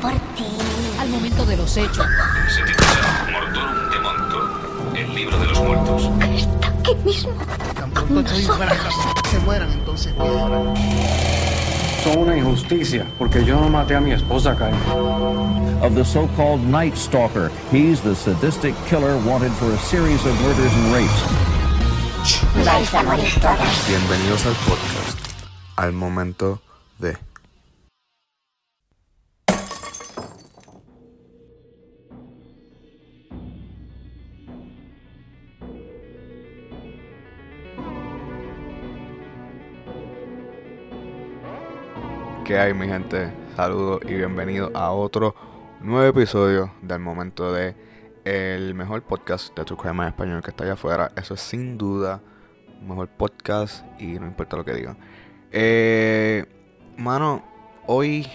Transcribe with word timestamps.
por 0.00 0.12
ti. 0.36 0.46
Al 0.98 1.08
momento 1.08 1.44
de 1.46 1.56
los 1.56 1.76
hechos. 1.76 2.06
Se 2.48 2.62
titula 2.62 3.28
Mortorum 3.32 3.90
de 3.90 3.98
Monto, 4.00 4.96
el 4.96 5.14
libro 5.14 5.38
de 5.38 5.46
los 5.46 5.60
muertos. 5.60 6.10
Está 6.34 6.68
aquí 6.68 6.94
mismo. 7.04 7.32
Estoy 8.18 8.42
se 9.30 9.38
mueran 9.40 9.70
entonces 9.72 10.12
llorar. 10.16 10.74
Son 12.02 12.18
una 12.18 12.36
injusticia, 12.36 13.06
porque 13.18 13.44
yo 13.44 13.60
no 13.60 13.68
maté 13.68 13.94
a 13.94 14.00
mi 14.00 14.12
esposa, 14.12 14.56
Karen. 14.56 14.74
of 15.82 15.94
the 15.94 16.04
so-called 16.04 16.60
Night 16.62 16.96
Stalker. 16.96 17.50
He's 17.70 18.00
the 18.00 18.14
sadistic 18.14 18.74
killer 18.86 19.16
wanted 19.26 19.52
for 19.52 19.70
a 19.72 19.78
series 19.78 20.24
of 20.26 20.34
murders 20.42 20.72
and 20.72 20.92
rapes. 20.92 21.22
Vais 22.64 22.94
a 22.94 23.02
morir 23.02 23.32
todas. 23.40 23.88
Bienvenidos 23.88 24.46
al 24.46 24.54
podcast, 24.66 25.18
al 25.76 25.92
momento 25.92 26.60
de... 26.98 27.29
¿Qué 42.50 42.58
hay 42.58 42.74
mi 42.74 42.88
gente? 42.88 43.32
Saludos 43.54 44.00
y 44.08 44.14
bienvenidos 44.14 44.72
a 44.74 44.90
otro 44.90 45.36
nuevo 45.80 46.04
episodio 46.04 46.72
del 46.82 46.98
momento 46.98 47.52
de 47.52 47.76
el 48.24 48.74
mejor 48.74 49.02
podcast 49.02 49.56
de 49.56 49.64
tu 49.64 49.76
crema 49.76 50.02
en 50.02 50.08
español 50.08 50.42
que 50.42 50.50
está 50.50 50.64
allá 50.64 50.72
afuera. 50.72 51.12
Eso 51.14 51.34
es 51.34 51.40
sin 51.42 51.78
duda 51.78 52.20
mejor 52.82 53.06
podcast 53.06 53.84
y 54.00 54.18
no 54.18 54.26
importa 54.26 54.56
lo 54.56 54.64
que 54.64 54.74
digan. 54.74 54.98
Eh, 55.52 56.44
mano, 56.96 57.44
hoy, 57.86 58.26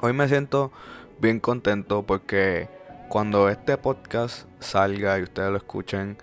hoy 0.00 0.12
me 0.12 0.26
siento 0.26 0.72
bien 1.20 1.38
contento 1.38 2.02
porque 2.02 2.68
cuando 3.08 3.48
este 3.48 3.78
podcast 3.78 4.48
salga 4.58 5.20
y 5.20 5.22
ustedes 5.22 5.52
lo 5.52 5.56
escuchen, 5.56 6.18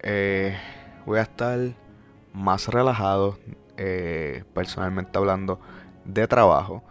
eh, 0.00 0.56
voy 1.04 1.18
a 1.18 1.22
estar 1.22 1.58
más 2.32 2.68
relajado, 2.68 3.38
eh, 3.76 4.44
personalmente 4.54 5.18
hablando, 5.18 5.60
de 6.04 6.26
trabajo. 6.26 6.82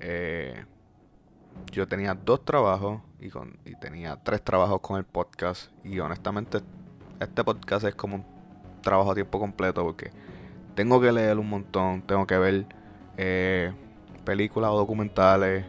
Eh, 0.00 0.64
yo 1.70 1.86
tenía 1.86 2.14
dos 2.14 2.44
trabajos 2.44 3.00
y, 3.20 3.28
con, 3.30 3.58
y 3.64 3.74
tenía 3.76 4.16
tres 4.16 4.42
trabajos 4.42 4.80
con 4.80 4.98
el 4.98 5.04
podcast. 5.04 5.70
Y 5.84 5.98
honestamente, 6.00 6.60
este 7.20 7.44
podcast 7.44 7.84
es 7.84 7.94
como 7.94 8.16
un 8.16 8.24
trabajo 8.82 9.12
a 9.12 9.14
tiempo 9.14 9.38
completo 9.38 9.82
porque 9.82 10.10
tengo 10.74 11.00
que 11.00 11.12
leer 11.12 11.38
un 11.38 11.48
montón, 11.48 12.02
tengo 12.02 12.26
que 12.26 12.38
ver 12.38 12.66
eh, 13.16 13.72
películas 14.24 14.70
o 14.70 14.76
documentales 14.76 15.64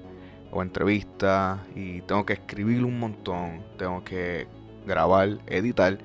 o 0.52 0.62
entrevistas 0.62 1.60
y 1.76 2.02
tengo 2.02 2.26
que 2.26 2.34
escribir 2.34 2.84
un 2.86 3.00
montón, 3.00 3.64
tengo 3.78 4.04
que 4.04 4.48
grabar, 4.86 5.40
editar. 5.48 5.98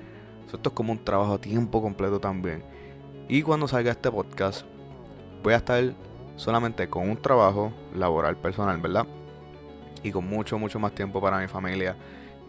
Esto 0.45 0.69
es 0.69 0.75
como 0.75 0.91
un 0.91 1.03
trabajo 1.03 1.33
a 1.33 1.41
tiempo 1.41 1.81
completo 1.81 2.19
también. 2.19 2.63
Y 3.27 3.43
cuando 3.43 3.67
salga 3.67 3.91
este 3.91 4.09
podcast, 4.09 4.65
voy 5.43 5.53
a 5.53 5.57
estar 5.57 5.93
solamente 6.39 6.87
con 6.89 7.09
un 7.09 7.21
trabajo 7.21 7.73
laboral 7.93 8.37
personal, 8.37 8.79
¿verdad? 8.79 9.05
Y 10.03 10.11
con 10.11 10.25
mucho, 10.25 10.57
mucho 10.57 10.79
más 10.79 10.95
tiempo 10.95 11.19
para 11.19 11.37
mi 11.37 11.47
familia 11.47 11.97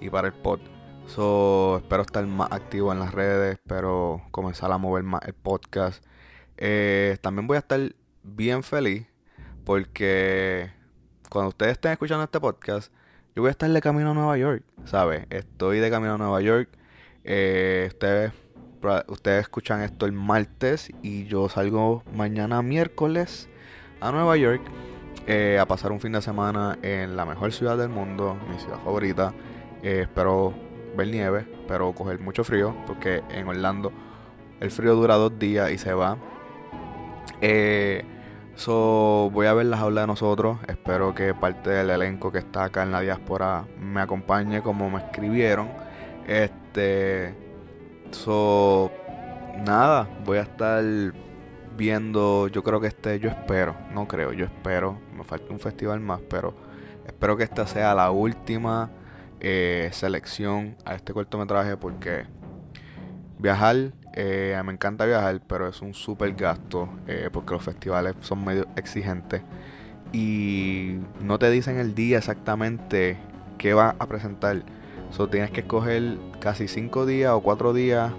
y 0.01 0.09
para 0.09 0.29
el 0.29 0.33
pod. 0.33 0.61
So, 1.07 1.79
espero 1.79 2.03
estar 2.03 2.25
más 2.25 2.53
activo 2.53 2.93
en 2.93 3.01
las 3.01 3.13
redes, 3.13 3.55
espero 3.55 4.23
comenzar 4.31 4.71
a 4.71 4.79
mover 4.79 5.03
más 5.03 5.23
el 5.27 5.35
podcast. 5.35 6.05
Eh, 6.57 7.17
también 7.21 7.49
voy 7.49 7.57
a 7.57 7.59
estar 7.59 7.81
bien 8.23 8.63
feliz 8.63 9.09
porque 9.65 10.71
cuando 11.29 11.49
ustedes 11.49 11.73
estén 11.73 11.91
escuchando 11.91 12.23
este 12.23 12.39
podcast, 12.39 12.93
yo 13.35 13.43
voy 13.43 13.49
a 13.49 13.51
estar 13.51 13.69
de 13.69 13.81
camino 13.81 14.13
a 14.13 14.15
Nueva 14.15 14.39
York, 14.39 14.63
¿sabes? 14.85 15.27
Estoy 15.31 15.81
de 15.81 15.91
camino 15.91 16.15
a 16.15 16.19
Nueva 16.19 16.41
York. 16.41 16.69
Eh, 17.25 17.87
ustedes, 17.89 18.33
ustedes 19.09 19.43
escuchan 19.43 19.83
esto 19.83 20.07
el 20.07 20.13
martes 20.13 20.93
y 21.03 21.25
yo 21.25 21.49
salgo 21.49 22.05
mañana 22.15 22.63
miércoles 22.63 23.49
a 24.01 24.11
Nueva 24.13 24.37
York 24.37 24.63
eh, 25.27 25.59
a 25.61 25.67
pasar 25.67 25.93
un 25.93 26.01
fin 26.01 26.13
de 26.13 26.23
semana 26.23 26.79
en 26.83 27.17
la 27.17 27.25
mejor 27.25 27.53
ciudad 27.53 27.77
del 27.77 27.89
mundo, 27.89 28.37
mi 28.49 28.59
ciudad 28.59 28.79
favorita. 28.83 29.33
Eh, 29.83 30.01
espero 30.03 30.55
ver 30.97 31.09
nieve, 31.09 31.47
pero 31.69 31.93
coger 31.93 32.19
mucho 32.19 32.43
frío, 32.43 32.75
porque 32.87 33.23
en 33.31 33.47
Orlando 33.47 33.93
el 34.61 34.71
frío 34.71 34.95
dura 34.95 35.15
dos 35.15 35.39
días 35.39 35.71
y 35.71 35.79
se 35.79 35.93
va. 35.93 36.17
Eh, 37.41 38.05
so, 38.57 39.31
voy 39.33 39.47
a 39.47 39.55
ver 39.55 39.67
las 39.67 39.81
aulas 39.81 40.05
de 40.05 40.07
nosotros. 40.09 40.59
Espero 40.67 41.15
que 41.15 41.35
parte 41.35 41.71
del 41.71 41.91
elenco 41.91 42.33
que 42.33 42.39
está 42.39 42.65
acá 42.65 42.83
en 42.83 42.93
la 42.93 43.01
diáspora 43.01 43.67
me 43.79 44.01
acompañe 44.01 44.63
como 44.63 44.91
me 44.91 44.99
escribieron. 44.99 45.69
Este. 46.27 47.35
So. 48.11 48.91
Nada, 49.65 50.09
voy 50.25 50.39
a 50.39 50.43
estar 50.43 50.83
viendo. 51.77 52.49
Yo 52.49 52.63
creo 52.63 52.81
que 52.81 52.89
este. 52.89 53.19
Yo 53.21 53.29
espero. 53.29 53.77
No 53.93 54.07
creo, 54.09 54.33
yo 54.33 54.47
espero. 54.47 54.99
Me 55.17 55.25
falta 55.25 55.53
un 55.53 55.61
festival 55.61 56.01
más, 56.01 56.21
pero. 56.29 56.55
Espero 57.07 57.37
que 57.37 57.43
esta 57.43 57.67
sea 57.67 57.95
la 57.95 58.11
última 58.11 58.91
eh, 59.41 59.89
selección 59.93 60.77
a 60.85 60.95
este 60.95 61.13
cortometraje 61.13 61.77
porque 61.77 62.25
viajar, 63.39 63.93
eh, 64.15 64.61
me 64.65 64.73
encanta 64.73 65.07
viajar, 65.07 65.41
pero 65.47 65.67
es 65.67 65.81
un 65.81 65.95
super 65.95 66.33
gasto 66.35 66.89
eh, 67.07 67.31
porque 67.33 67.55
los 67.55 67.63
festivales 67.63 68.15
son 68.21 68.45
medio 68.45 68.67
exigentes 68.77 69.43
y 70.13 70.99
no 71.23 71.39
te 71.39 71.51
dicen 71.51 71.79
el 71.79 71.95
día 71.95 72.19
exactamente 72.19 73.17
qué 73.59 73.75
va 73.75 73.97
a 73.99 74.07
presentar. 74.07 74.63
So, 75.11 75.29
tienes 75.29 75.51
que 75.51 75.61
escoger 75.61 76.19
casi 76.41 76.69
5 76.69 77.07
días 77.07 77.33
o 77.33 77.41
4 77.41 77.73
días 77.73 78.13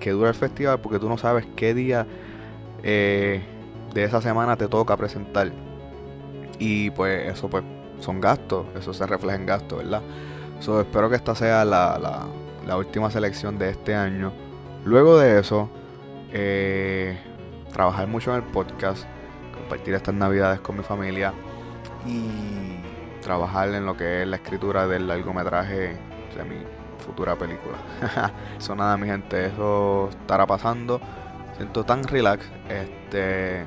que 0.00 0.10
dura 0.10 0.28
el 0.30 0.34
festival 0.34 0.80
porque 0.80 0.98
tú 0.98 1.08
no 1.08 1.18
sabes 1.18 1.46
qué 1.56 1.74
día 1.74 2.06
de 2.84 4.04
esa 4.04 4.20
semana 4.20 4.56
te 4.56 4.68
toca 4.68 4.96
presentar. 4.96 5.50
Y 6.58 6.90
pues 6.90 7.32
eso 7.32 7.48
pues 7.48 7.64
son 8.00 8.20
gastos, 8.20 8.66
eso 8.76 8.92
se 8.92 9.06
refleja 9.06 9.36
en 9.36 9.46
gastos, 9.46 9.78
¿verdad? 9.78 10.02
So, 10.60 10.80
espero 10.80 11.10
que 11.10 11.16
esta 11.16 11.34
sea 11.34 11.64
la, 11.64 11.98
la, 11.98 12.26
la, 12.66 12.76
última 12.76 13.10
selección 13.10 13.58
de 13.58 13.70
este 13.70 13.94
año. 13.94 14.32
Luego 14.84 15.18
de 15.18 15.40
eso, 15.40 15.68
eh, 16.32 17.18
trabajar 17.72 18.06
mucho 18.06 18.30
en 18.30 18.36
el 18.36 18.42
podcast, 18.44 19.04
compartir 19.52 19.94
estas 19.94 20.14
navidades 20.14 20.60
con 20.60 20.76
mi 20.76 20.82
familia 20.82 21.32
y 22.06 22.80
trabajar 23.22 23.70
en 23.70 23.84
lo 23.84 23.96
que 23.96 24.22
es 24.22 24.28
la 24.28 24.36
escritura 24.36 24.86
del 24.86 25.08
largometraje 25.08 25.96
de 26.36 26.44
mi 26.44 26.56
futura 27.04 27.36
película. 27.36 27.76
eso 28.58 28.74
nada, 28.74 28.96
mi 28.96 29.06
gente, 29.06 29.46
eso 29.46 30.08
estará 30.10 30.46
pasando. 30.46 31.00
Siento 31.56 31.84
tan 31.84 32.04
relax. 32.04 32.44
Este 32.68 33.66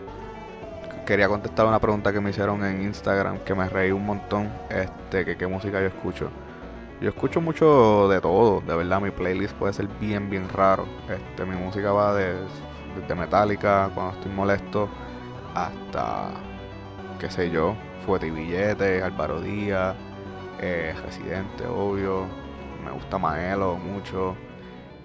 quería 1.05 1.29
contestar 1.29 1.65
una 1.65 1.79
pregunta 1.79 2.11
que 2.11 2.19
me 2.19 2.31
hicieron 2.31 2.65
en 2.65 2.81
Instagram 2.81 3.39
que 3.39 3.55
me 3.55 3.69
reí 3.69 3.91
un 3.91 4.05
montón. 4.05 4.51
Este, 4.69 5.23
que 5.23 5.37
qué 5.37 5.47
música 5.47 5.79
yo 5.79 5.87
escucho. 5.87 6.29
Yo 6.99 7.09
escucho 7.09 7.39
mucho 7.41 8.07
de 8.09 8.19
todo, 8.19 8.61
de 8.61 8.75
verdad 8.75 8.99
mi 8.99 9.11
playlist 9.11 9.53
puede 9.55 9.71
ser 9.71 9.87
bien 9.99 10.29
bien 10.29 10.49
raro. 10.49 10.85
Este, 11.09 11.45
mi 11.45 11.55
música 11.55 11.91
va 11.91 12.13
de, 12.13 12.33
de 13.07 13.15
Metallica 13.15 13.89
cuando 13.93 14.13
estoy 14.13 14.31
molesto 14.31 14.89
hasta 15.53 16.31
qué 17.19 17.29
sé 17.29 17.49
yo, 17.49 17.75
Fuete 18.05 18.27
y 18.27 18.31
Billete, 18.31 19.01
Álvaro 19.01 19.41
Díaz, 19.41 19.95
eh, 20.59 20.93
Residente, 21.05 21.65
obvio. 21.67 22.25
Me 22.83 22.91
gusta 22.91 23.17
Maelo 23.17 23.75
mucho. 23.75 24.35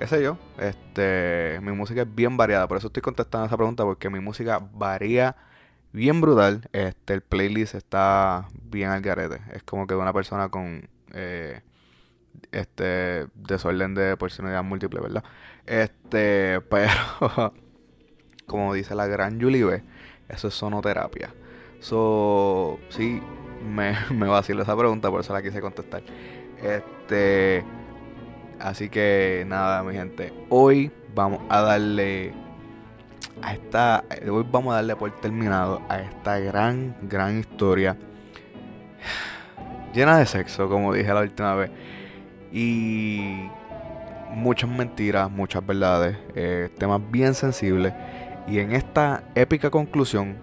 Qué 0.03 0.09
sé 0.09 0.21
yo, 0.21 0.37
este, 0.59 1.61
mi 1.63 1.71
música 1.71 2.03
es 2.03 2.13
bien 2.13 2.37
variada, 2.37 2.67
por 2.67 2.77
eso 2.77 2.89
estoy 2.89 3.03
contestando 3.03 3.47
esa 3.47 3.57
pregunta 3.57 3.85
porque 3.85 4.11
mi 4.11 4.19
música 4.19 4.59
varía 4.73 5.37
bien 5.93 6.21
brutal. 6.21 6.69
Este, 6.73 7.15
el 7.15 7.21
playlist 7.21 7.77
está 7.77 8.49
bien 8.65 8.91
al 8.91 9.01
garete. 9.01 9.41
Es 9.53 9.63
como 9.63 9.87
que 9.87 9.95
de 9.95 10.01
una 10.01 10.13
persona 10.13 10.49
con 10.49 10.89
eh, 11.15 11.61
este 12.51 13.29
desorden 13.37 13.95
de 13.95 14.17
personalidad 14.17 14.65
múltiple, 14.65 14.99
¿verdad? 15.03 15.23
Este, 15.67 16.61
pero 16.69 17.55
como 18.47 18.75
dice 18.75 18.97
la 18.97 19.07
gran 19.07 19.41
Julie 19.41 19.85
eso 20.29 20.49
es 20.49 20.55
sonoterapia. 20.55 21.33
So, 21.79 22.81
sí, 22.89 23.23
me, 23.65 23.95
me 24.11 24.27
vacilo 24.27 24.65
esa 24.65 24.77
pregunta, 24.77 25.13
por 25.13 25.21
eso 25.21 25.33
la 25.33 25.43
quise 25.43 25.61
contestar. 25.61 26.03
Este, 26.61 27.65
así 28.63 28.89
que 28.89 29.45
nada, 29.47 29.83
mi 29.83 29.95
gente, 29.95 30.33
hoy 30.49 30.91
vamos 31.15 31.41
a 31.49 31.61
darle 31.61 32.33
a 33.43 33.55
esta, 33.55 34.05
hoy 34.31 34.47
vamos 34.51 34.73
a 34.73 34.77
darle 34.77 34.97
por 34.97 35.11
terminado 35.21 35.83
a 35.89 36.01
esta 36.01 36.39
gran, 36.39 36.97
gran 37.03 37.39
historia 37.39 37.97
llena 39.93 40.19
de 40.19 40.27
sexo, 40.27 40.69
como 40.69 40.95
dije 40.95 41.13
la 41.13 41.21
última 41.21 41.55
vez, 41.55 41.71
y 42.53 43.49
muchas 44.31 44.71
mentiras, 44.71 45.31
muchas 45.31 45.67
verdades, 45.67 46.17
eh, 46.35 46.71
temas 46.79 47.01
bien 47.11 47.35
sensibles, 47.35 47.93
y 48.47 48.59
en 48.59 48.73
esta 48.73 49.25
épica 49.35 49.71
conclusión 49.71 50.37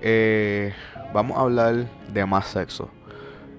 eh, 0.00 0.74
vamos 1.14 1.38
a 1.38 1.42
hablar 1.42 1.86
de 2.12 2.26
más 2.26 2.46
sexo. 2.48 2.90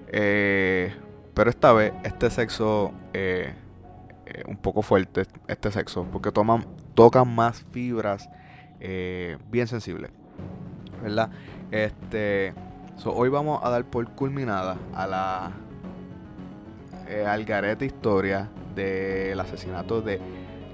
Eh, 0.08 0.94
pero 1.34 1.50
esta 1.50 1.72
vez, 1.72 1.92
este 2.04 2.30
sexo, 2.30 2.92
eh, 3.12 3.54
eh, 4.26 4.42
un 4.46 4.56
poco 4.56 4.82
fuerte, 4.82 5.22
este 5.48 5.70
sexo, 5.70 6.04
porque 6.10 6.30
toman, 6.32 6.64
tocan 6.94 7.34
más 7.34 7.62
fibras 7.72 8.28
eh, 8.80 9.36
bien 9.50 9.66
sensibles, 9.66 10.10
¿verdad? 11.02 11.30
Este, 11.70 12.54
so, 12.96 13.12
hoy 13.14 13.28
vamos 13.28 13.60
a 13.62 13.70
dar 13.70 13.84
por 13.84 14.08
culminada 14.10 14.76
a 14.94 15.06
la 15.06 15.52
eh, 17.08 17.26
algarete 17.26 17.84
historia 17.84 18.48
del 18.74 19.38
asesinato 19.40 20.00
de 20.00 20.20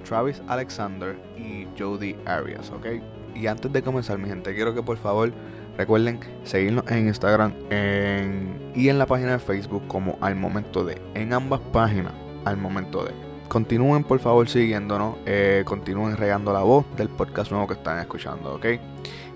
Travis 0.09 0.43
Alexander 0.49 1.19
y 1.37 1.67
Jody 1.79 2.17
Arias, 2.27 2.71
¿ok? 2.71 2.87
Y 3.35 3.47
antes 3.47 3.73
de 3.73 3.83
comenzar, 3.83 4.19
mi 4.19 4.29
gente, 4.29 4.55
quiero 4.55 4.75
que 4.75 4.83
por 4.83 4.97
favor 4.97 5.33
recuerden 5.77 6.21
seguirnos 6.45 6.85
en 6.91 7.07
Instagram 7.07 7.53
en- 7.71 8.73
y 8.75 8.89
en 8.89 8.99
la 8.99 9.07
página 9.07 9.33
de 9.33 9.39
Facebook 9.39 9.87
como 9.89 10.17
al 10.21 10.35
momento 10.37 10.85
de. 10.85 11.01
En 11.15 11.33
ambas 11.33 11.61
páginas, 11.73 12.13
al 12.45 12.57
momento 12.57 13.05
de. 13.05 13.13
Continúen 13.51 14.05
por 14.05 14.21
favor 14.21 14.49
siguiéndonos, 14.49 15.17
eh, 15.27 15.65
continúen 15.67 16.17
regando 16.17 16.53
la 16.53 16.61
voz 16.61 16.87
del 16.97 17.09
podcast 17.09 17.51
nuevo 17.51 17.67
que 17.67 17.75
están 17.75 17.99
escuchando, 17.99 18.55
¿ok? 18.55 18.65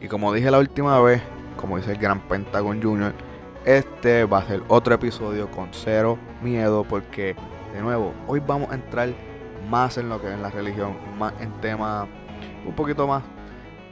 Y 0.01 0.07
como 0.07 0.33
dije 0.33 0.53
la 0.53 0.61
última 0.61 1.01
vez, 1.01 1.21
como 1.57 1.79
dice 1.79 1.91
el 1.91 1.99
gran 1.99 2.21
Pentagon 2.29 2.81
Junior, 2.81 3.13
este 3.65 4.25
va 4.25 4.39
a 4.39 4.47
ser 4.47 4.63
otro 4.69 4.95
episodio 4.95 5.51
con 5.51 5.71
cero 5.73 6.17
miedo 6.45 6.85
porque, 6.85 7.35
de 7.73 7.81
nuevo, 7.81 8.15
hoy 8.29 8.39
vamos 8.39 8.71
a 8.71 8.77
entrar 8.77 9.09
más 9.69 9.99
en 9.99 10.09
lo 10.09 10.21
que 10.21 10.33
es 10.33 10.39
la 10.39 10.51
religión, 10.51 10.97
más 11.19 11.33
en 11.41 11.51
temas 11.61 12.07
un 12.65 12.73
poquito 12.77 13.09
más 13.09 13.25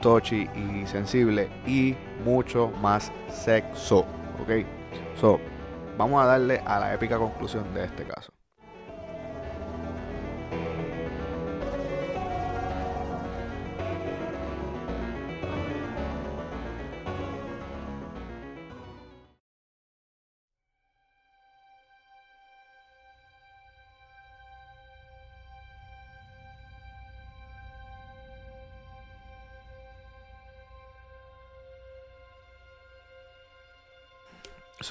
touchy 0.01 0.49
y 0.55 0.87
sensible 0.87 1.49
y 1.67 1.97
mucho 2.23 2.71
más 2.81 3.11
sexo, 3.27 4.05
¿ok? 4.41 4.65
So, 5.19 5.37
vamos 5.97 6.23
a 6.23 6.27
darle 6.27 6.61
a 6.65 6.79
la 6.79 6.93
épica 6.93 7.17
conclusión 7.17 7.73
de 7.73 7.83
este 7.83 8.05
caso. 8.05 8.32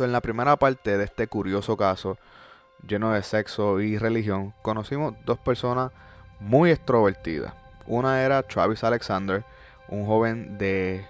En 0.00 0.12
la 0.12 0.22
primera 0.22 0.56
parte 0.56 0.96
de 0.96 1.04
este 1.04 1.26
curioso 1.26 1.76
caso, 1.76 2.16
lleno 2.86 3.12
de 3.12 3.22
sexo 3.22 3.78
y 3.80 3.98
religión, 3.98 4.54
conocimos 4.62 5.14
dos 5.26 5.38
personas 5.38 5.92
muy 6.40 6.70
extrovertidas. 6.70 7.52
Una 7.86 8.22
era 8.22 8.42
Travis 8.42 8.82
Alexander, 8.84 9.44
un 9.88 10.06
joven 10.06 10.56
de 10.56 11.04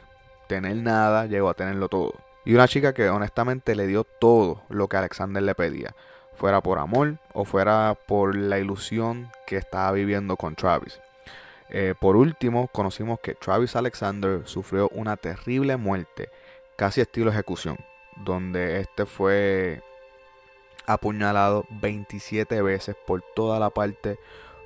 tener 0.48 0.76
nada, 0.76 1.26
llegó 1.26 1.48
a 1.48 1.54
tenerlo 1.54 1.88
todo. 1.88 2.14
Y 2.44 2.54
una 2.54 2.66
chica 2.66 2.92
que 2.92 3.08
honestamente 3.08 3.76
le 3.76 3.86
dio 3.86 4.02
todo 4.02 4.62
lo 4.68 4.88
que 4.88 4.96
Alexander 4.96 5.42
le 5.42 5.54
pedía, 5.54 5.94
fuera 6.34 6.60
por 6.60 6.80
amor 6.80 7.18
o 7.34 7.44
fuera 7.44 7.96
por 8.06 8.34
la 8.34 8.58
ilusión 8.58 9.30
que 9.46 9.58
estaba 9.58 9.92
viviendo 9.92 10.36
con 10.36 10.56
Travis. 10.56 10.98
Eh, 11.68 11.94
por 11.98 12.16
último, 12.16 12.66
conocimos 12.68 13.20
que 13.20 13.34
Travis 13.34 13.76
Alexander 13.76 14.42
sufrió 14.44 14.88
una 14.88 15.16
terrible 15.16 15.76
muerte, 15.76 16.30
casi 16.76 17.00
estilo 17.00 17.30
ejecución, 17.30 17.78
donde 18.16 18.80
este 18.80 19.06
fue 19.06 19.82
apuñalado 20.86 21.64
27 21.70 22.60
veces 22.62 22.96
por 23.06 23.22
toda 23.34 23.58
la 23.58 23.70
parte 23.70 24.18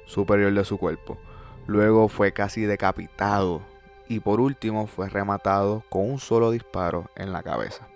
superior 0.07 0.53
de 0.53 0.65
su 0.65 0.79
cuerpo. 0.79 1.19
Luego 1.67 2.09
fue 2.09 2.33
casi 2.33 2.63
decapitado 2.63 3.61
y 4.09 4.21
por 4.21 4.41
último 4.41 4.87
fue 4.87 5.09
rematado 5.09 5.83
con 5.89 6.09
un 6.11 6.19
solo 6.19 6.51
disparo 6.51 7.11
en 7.17 7.33
la 7.33 7.43
cabeza. 7.43 7.89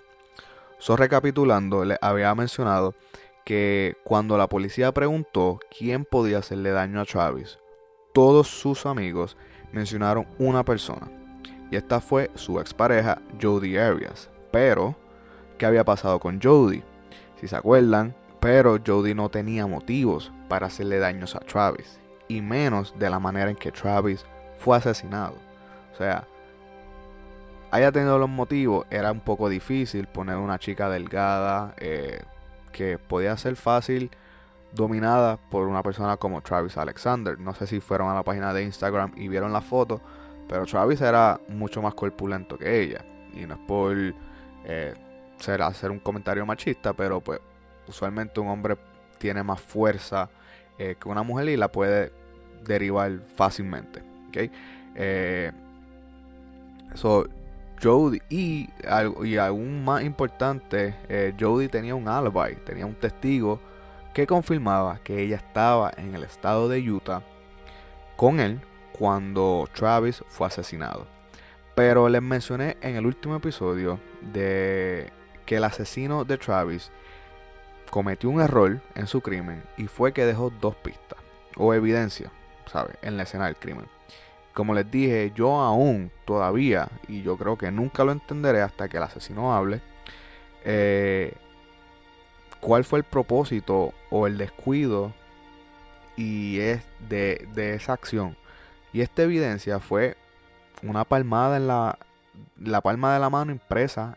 So, 0.78 0.96
recapitulando, 0.96 1.84
les 1.84 1.98
había 2.00 2.34
mencionado 2.34 2.94
que 3.44 3.96
cuando 4.02 4.38
la 4.38 4.48
policía 4.48 4.92
preguntó 4.92 5.60
quién 5.76 6.04
podía 6.04 6.38
hacerle 6.38 6.70
daño 6.70 7.00
a 7.00 7.04
Travis, 7.04 7.58
todos 8.12 8.48
sus 8.48 8.86
amigos 8.86 9.36
mencionaron 9.72 10.26
una 10.38 10.64
persona. 10.64 11.10
Y 11.70 11.76
esta 11.76 12.00
fue 12.00 12.30
su 12.34 12.58
expareja 12.58 13.20
Jody 13.40 13.76
Arias. 13.76 14.30
Pero, 14.50 14.96
¿qué 15.60 15.66
había 15.66 15.84
pasado 15.84 16.18
con 16.18 16.40
Jody? 16.40 16.82
Si 17.38 17.46
se 17.46 17.54
acuerdan, 17.54 18.14
pero 18.40 18.78
Jody 18.84 19.12
no 19.12 19.28
tenía 19.28 19.66
motivos 19.66 20.32
para 20.48 20.68
hacerle 20.68 20.98
daños 20.98 21.36
a 21.36 21.40
Travis. 21.40 22.00
Y 22.28 22.40
menos 22.40 22.94
de 22.98 23.10
la 23.10 23.18
manera 23.18 23.50
en 23.50 23.56
que 23.56 23.70
Travis 23.70 24.24
fue 24.58 24.78
asesinado. 24.78 25.34
O 25.92 25.96
sea, 25.98 26.26
haya 27.70 27.92
tenido 27.92 28.18
los 28.18 28.30
motivos, 28.30 28.86
era 28.88 29.12
un 29.12 29.20
poco 29.20 29.50
difícil 29.50 30.06
poner 30.06 30.36
una 30.36 30.58
chica 30.58 30.88
delgada 30.88 31.74
eh, 31.76 32.22
que 32.72 32.96
podía 32.96 33.36
ser 33.36 33.54
fácil 33.56 34.10
dominada 34.72 35.36
por 35.50 35.66
una 35.68 35.82
persona 35.82 36.16
como 36.16 36.40
Travis 36.40 36.78
Alexander. 36.78 37.38
No 37.38 37.52
sé 37.52 37.66
si 37.66 37.80
fueron 37.80 38.08
a 38.08 38.14
la 38.14 38.22
página 38.22 38.54
de 38.54 38.62
Instagram 38.62 39.12
y 39.14 39.28
vieron 39.28 39.52
la 39.52 39.60
foto, 39.60 40.00
pero 40.48 40.64
Travis 40.64 41.02
era 41.02 41.38
mucho 41.48 41.82
más 41.82 41.92
corpulento 41.92 42.56
que 42.56 42.80
ella. 42.80 43.04
Y 43.34 43.44
no 43.44 43.54
es 43.54 43.60
por 43.68 43.94
eh, 44.64 44.94
ser, 45.40 45.62
hacer 45.62 45.90
un 45.90 45.98
comentario 45.98 46.44
machista, 46.46 46.92
pero 46.92 47.20
pues 47.20 47.40
usualmente 47.88 48.40
un 48.40 48.48
hombre 48.48 48.76
tiene 49.18 49.42
más 49.42 49.60
fuerza 49.60 50.30
eh, 50.78 50.96
que 51.00 51.08
una 51.08 51.22
mujer 51.22 51.48
y 51.48 51.56
la 51.56 51.70
puede 51.70 52.12
derivar 52.64 53.20
fácilmente. 53.36 54.02
¿ok? 54.28 54.50
Eh, 54.94 55.52
so, 56.94 57.26
Jody 57.82 58.20
y, 58.28 58.68
y 59.24 59.36
aún 59.36 59.84
más 59.84 60.02
importante, 60.02 60.94
eh, 61.08 61.34
Jody 61.38 61.68
tenía 61.68 61.94
un 61.94 62.08
alibi, 62.08 62.56
tenía 62.64 62.86
un 62.86 62.94
testigo 62.94 63.60
que 64.12 64.26
confirmaba 64.26 65.00
que 65.02 65.22
ella 65.22 65.36
estaba 65.36 65.92
en 65.96 66.14
el 66.14 66.24
estado 66.24 66.68
de 66.68 66.78
Utah 66.90 67.22
con 68.16 68.40
él 68.40 68.60
cuando 68.92 69.68
Travis 69.72 70.22
fue 70.28 70.46
asesinado. 70.46 71.06
Pero 71.74 72.08
les 72.08 72.20
mencioné 72.20 72.76
en 72.82 72.96
el 72.96 73.06
último 73.06 73.36
episodio 73.36 73.98
de 74.20 75.10
que 75.50 75.56
el 75.56 75.64
asesino 75.64 76.24
de 76.24 76.38
Travis 76.38 76.92
cometió 77.90 78.30
un 78.30 78.40
error 78.40 78.80
en 78.94 79.08
su 79.08 79.20
crimen 79.20 79.64
y 79.76 79.88
fue 79.88 80.12
que 80.12 80.24
dejó 80.24 80.50
dos 80.60 80.76
pistas 80.76 81.18
o 81.56 81.74
evidencia, 81.74 82.30
¿sabes? 82.66 82.96
En 83.02 83.16
la 83.16 83.24
escena 83.24 83.46
del 83.46 83.56
crimen. 83.56 83.86
Como 84.54 84.74
les 84.74 84.88
dije, 84.88 85.32
yo 85.34 85.60
aún 85.60 86.12
todavía, 86.24 86.88
y 87.08 87.22
yo 87.22 87.36
creo 87.36 87.58
que 87.58 87.72
nunca 87.72 88.04
lo 88.04 88.12
entenderé 88.12 88.62
hasta 88.62 88.88
que 88.88 88.98
el 88.98 89.02
asesino 89.02 89.52
hable, 89.52 89.80
eh, 90.64 91.34
cuál 92.60 92.84
fue 92.84 93.00
el 93.00 93.04
propósito 93.04 93.92
o 94.08 94.28
el 94.28 94.38
descuido 94.38 95.12
y 96.14 96.60
es 96.60 96.84
de, 97.08 97.48
de 97.54 97.74
esa 97.74 97.94
acción. 97.94 98.36
Y 98.92 99.00
esta 99.00 99.24
evidencia 99.24 99.80
fue 99.80 100.16
una 100.84 101.02
palmada 101.02 101.56
en 101.56 101.66
la, 101.66 101.98
la 102.56 102.80
palma 102.82 103.14
de 103.14 103.18
la 103.18 103.30
mano 103.30 103.50
impresa 103.50 104.16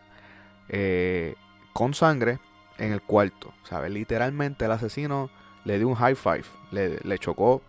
eh, 0.70 1.36
con 1.74 1.94
sangre 1.94 2.40
en 2.78 2.92
el 2.94 3.02
cuarto. 3.02 3.54
¿sabes? 3.64 3.92
Literalmente 3.92 4.66
el 4.66 4.72
asesino 4.72 5.30
le 5.66 5.78
dio 5.78 5.88
un 5.88 5.96
high 5.96 6.16
five, 6.16 6.46
le, 6.72 7.00
le 7.04 7.20
chocó, 7.20 7.62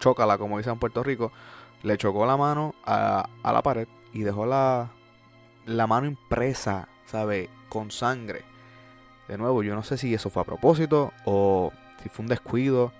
chócala 0.00 0.38
como 0.38 0.58
dicen 0.58 0.74
en 0.74 0.78
Puerto 0.78 1.02
Rico, 1.02 1.32
le 1.82 1.96
chocó 1.98 2.26
la 2.26 2.36
mano 2.36 2.74
a, 2.84 3.28
a 3.42 3.52
la 3.52 3.62
pared 3.62 3.88
y 4.12 4.20
dejó 4.20 4.46
la, 4.46 4.90
la 5.66 5.86
mano 5.86 6.06
impresa, 6.06 6.88
¿sabe? 7.06 7.50
Con 7.68 7.90
sangre. 7.90 8.42
De 9.28 9.38
nuevo, 9.38 9.62
yo 9.62 9.74
no 9.74 9.82
sé 9.82 9.96
si 9.96 10.12
eso 10.12 10.30
fue 10.30 10.42
a 10.42 10.46
propósito 10.46 11.12
o 11.24 11.72
si 12.02 12.08
fue 12.08 12.24
un 12.24 12.28
descuido, 12.28 12.92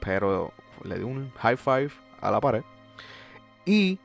pero 0.00 0.52
le 0.84 0.96
dio 0.96 1.06
un 1.06 1.30
high 1.38 1.56
five 1.56 1.90
a 2.20 2.30
la 2.30 2.40
pared. 2.40 2.62
Y 3.64 3.98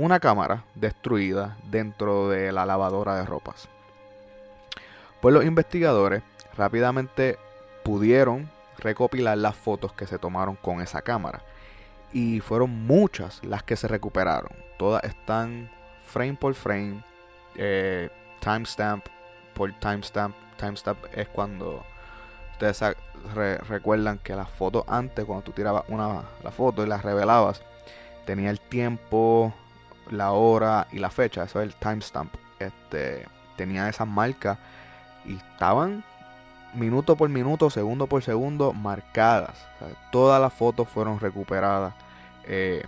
una 0.00 0.20
cámara 0.20 0.64
destruida 0.74 1.56
dentro 1.64 2.28
de 2.28 2.52
la 2.52 2.66
lavadora 2.66 3.16
de 3.16 3.26
ropas. 3.26 3.68
Pues 5.20 5.34
los 5.34 5.44
investigadores 5.44 6.22
rápidamente 6.56 7.38
pudieron 7.82 8.50
recopilar 8.78 9.36
las 9.38 9.56
fotos 9.56 9.92
que 9.92 10.06
se 10.06 10.18
tomaron 10.18 10.56
con 10.56 10.80
esa 10.80 11.02
cámara. 11.02 11.42
Y 12.12 12.40
fueron 12.40 12.86
muchas 12.86 13.44
las 13.44 13.62
que 13.62 13.76
se 13.76 13.86
recuperaron. 13.86 14.50
Todas 14.78 15.04
están 15.04 15.70
frame 16.04 16.34
por 16.34 16.54
frame, 16.54 17.04
eh, 17.56 18.08
timestamp 18.40 19.06
por 19.54 19.72
timestamp. 19.78 20.34
Timestamp 20.56 20.98
es 21.12 21.28
cuando 21.28 21.84
ustedes 22.52 22.96
recuerdan 23.68 24.18
que 24.18 24.34
las 24.34 24.48
fotos 24.50 24.84
antes, 24.88 25.24
cuando 25.24 25.44
tú 25.44 25.52
tirabas 25.52 25.84
una, 25.88 26.22
la 26.42 26.50
foto 26.50 26.84
y 26.84 26.88
la 26.88 26.98
revelabas, 26.98 27.62
tenía 28.26 28.50
el 28.50 28.60
tiempo, 28.60 29.54
la 30.10 30.32
hora 30.32 30.86
y 30.92 30.98
la 30.98 31.10
fecha. 31.10 31.44
Eso 31.44 31.60
es 31.60 31.68
el 31.68 31.74
timestamp. 31.74 32.34
Este, 32.58 33.26
tenía 33.56 33.88
esas 33.88 34.06
marcas 34.06 34.58
y 35.24 35.36
estaban 35.36 36.04
minuto 36.74 37.16
por 37.16 37.28
minuto, 37.28 37.70
segundo 37.70 38.06
por 38.06 38.22
segundo 38.22 38.72
marcadas. 38.72 39.66
Todas 40.10 40.40
las 40.40 40.52
fotos 40.52 40.88
fueron 40.88 41.18
recuperadas 41.20 41.94
eh, 42.44 42.84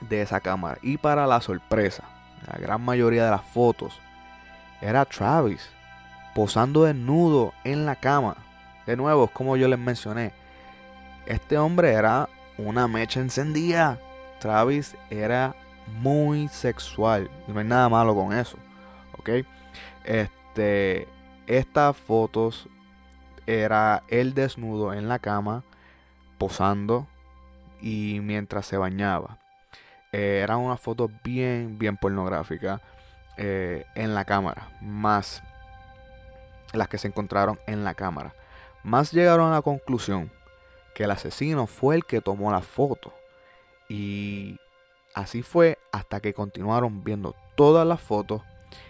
de 0.00 0.22
esa 0.22 0.40
cámara. 0.40 0.78
Y 0.82 0.98
para 0.98 1.26
la 1.26 1.40
sorpresa, 1.40 2.04
la 2.46 2.58
gran 2.58 2.82
mayoría 2.82 3.24
de 3.24 3.30
las 3.30 3.42
fotos 3.42 4.00
era 4.80 5.04
Travis 5.04 5.68
posando 6.34 6.84
desnudo 6.84 7.52
en 7.64 7.84
la 7.84 7.96
cama. 7.96 8.36
De 8.86 8.96
nuevo, 8.96 9.28
como 9.28 9.56
yo 9.56 9.68
les 9.68 9.78
mencioné, 9.78 10.32
este 11.26 11.58
hombre 11.58 11.92
era 11.92 12.28
una 12.56 12.86
mecha 12.88 13.20
encendida. 13.20 13.98
Travis 14.38 14.96
era 15.10 15.54
muy 16.00 16.48
sexual 16.48 17.30
y 17.46 17.52
no 17.52 17.60
hay 17.60 17.66
nada 17.66 17.88
malo 17.88 18.14
con 18.14 18.32
eso. 18.32 18.56
¿Ok? 19.18 19.30
Este, 20.04 21.08
estas 21.46 21.96
fotos 21.96 22.68
era 23.46 24.02
él 24.08 24.34
desnudo 24.34 24.92
en 24.92 25.08
la 25.08 25.18
cama, 25.18 25.64
posando 26.36 27.06
y 27.80 28.20
mientras 28.22 28.66
se 28.66 28.76
bañaba. 28.76 29.38
Eh, 30.12 30.40
eran 30.42 30.58
unas 30.58 30.80
fotos 30.80 31.10
bien, 31.22 31.78
bien 31.78 31.96
pornográficas 31.96 32.80
eh, 33.36 33.84
en 33.94 34.14
la 34.14 34.24
cámara, 34.24 34.68
más 34.80 35.42
las 36.72 36.88
que 36.88 36.98
se 36.98 37.08
encontraron 37.08 37.58
en 37.66 37.84
la 37.84 37.94
cámara. 37.94 38.34
Más 38.82 39.12
llegaron 39.12 39.48
a 39.50 39.56
la 39.56 39.62
conclusión 39.62 40.30
que 40.94 41.04
el 41.04 41.10
asesino 41.10 41.66
fue 41.66 41.96
el 41.96 42.04
que 42.04 42.20
tomó 42.20 42.50
la 42.50 42.60
foto. 42.60 43.12
Y 43.88 44.58
así 45.14 45.42
fue 45.42 45.77
hasta 45.92 46.20
que 46.20 46.34
continuaron 46.34 47.04
viendo 47.04 47.34
todas 47.54 47.86
las 47.86 48.00
fotos 48.00 48.42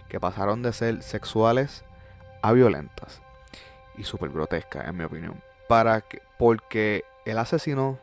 que 0.08 0.20
pasaron 0.20 0.62
de 0.62 0.72
ser 0.72 1.02
sexuales 1.02 1.84
a 2.42 2.52
violentas 2.52 3.20
y 3.96 4.04
súper 4.04 4.30
grotescas, 4.30 4.88
en 4.88 4.96
mi 4.96 5.04
opinión. 5.04 5.42
Para 5.68 6.00
que, 6.00 6.22
porque 6.38 7.04
el 7.24 7.38
asesino 7.38 7.98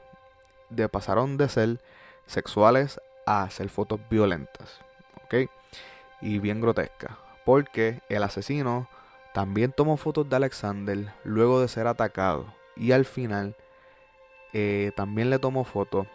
de 0.70 0.90
pasaron 0.90 1.38
de 1.38 1.50
ser 1.50 1.82
sexuales 2.28 3.00
a 3.26 3.44
hacer 3.44 3.70
fotos 3.70 4.00
violentas, 4.10 4.80
¿ok? 5.24 5.50
Y 6.22 6.40
bien 6.40 6.62
grotescas, 6.62 7.12
porque 7.44 8.02
el 8.10 8.24
asesino 8.24 8.88
también 9.34 9.72
tomó 9.72 9.98
fotos 9.98 10.30
de 10.30 10.36
Alexander 10.36 11.14
luego 11.24 11.62
de 11.62 11.68
ser 11.68 11.88
atacado 11.88 12.46
y 12.76 12.92
al 12.92 13.06
final 13.06 13.56
eh, 14.54 14.92
también 14.96 15.30
le 15.30 15.40
tomó 15.40 15.64
fotos 15.64 16.08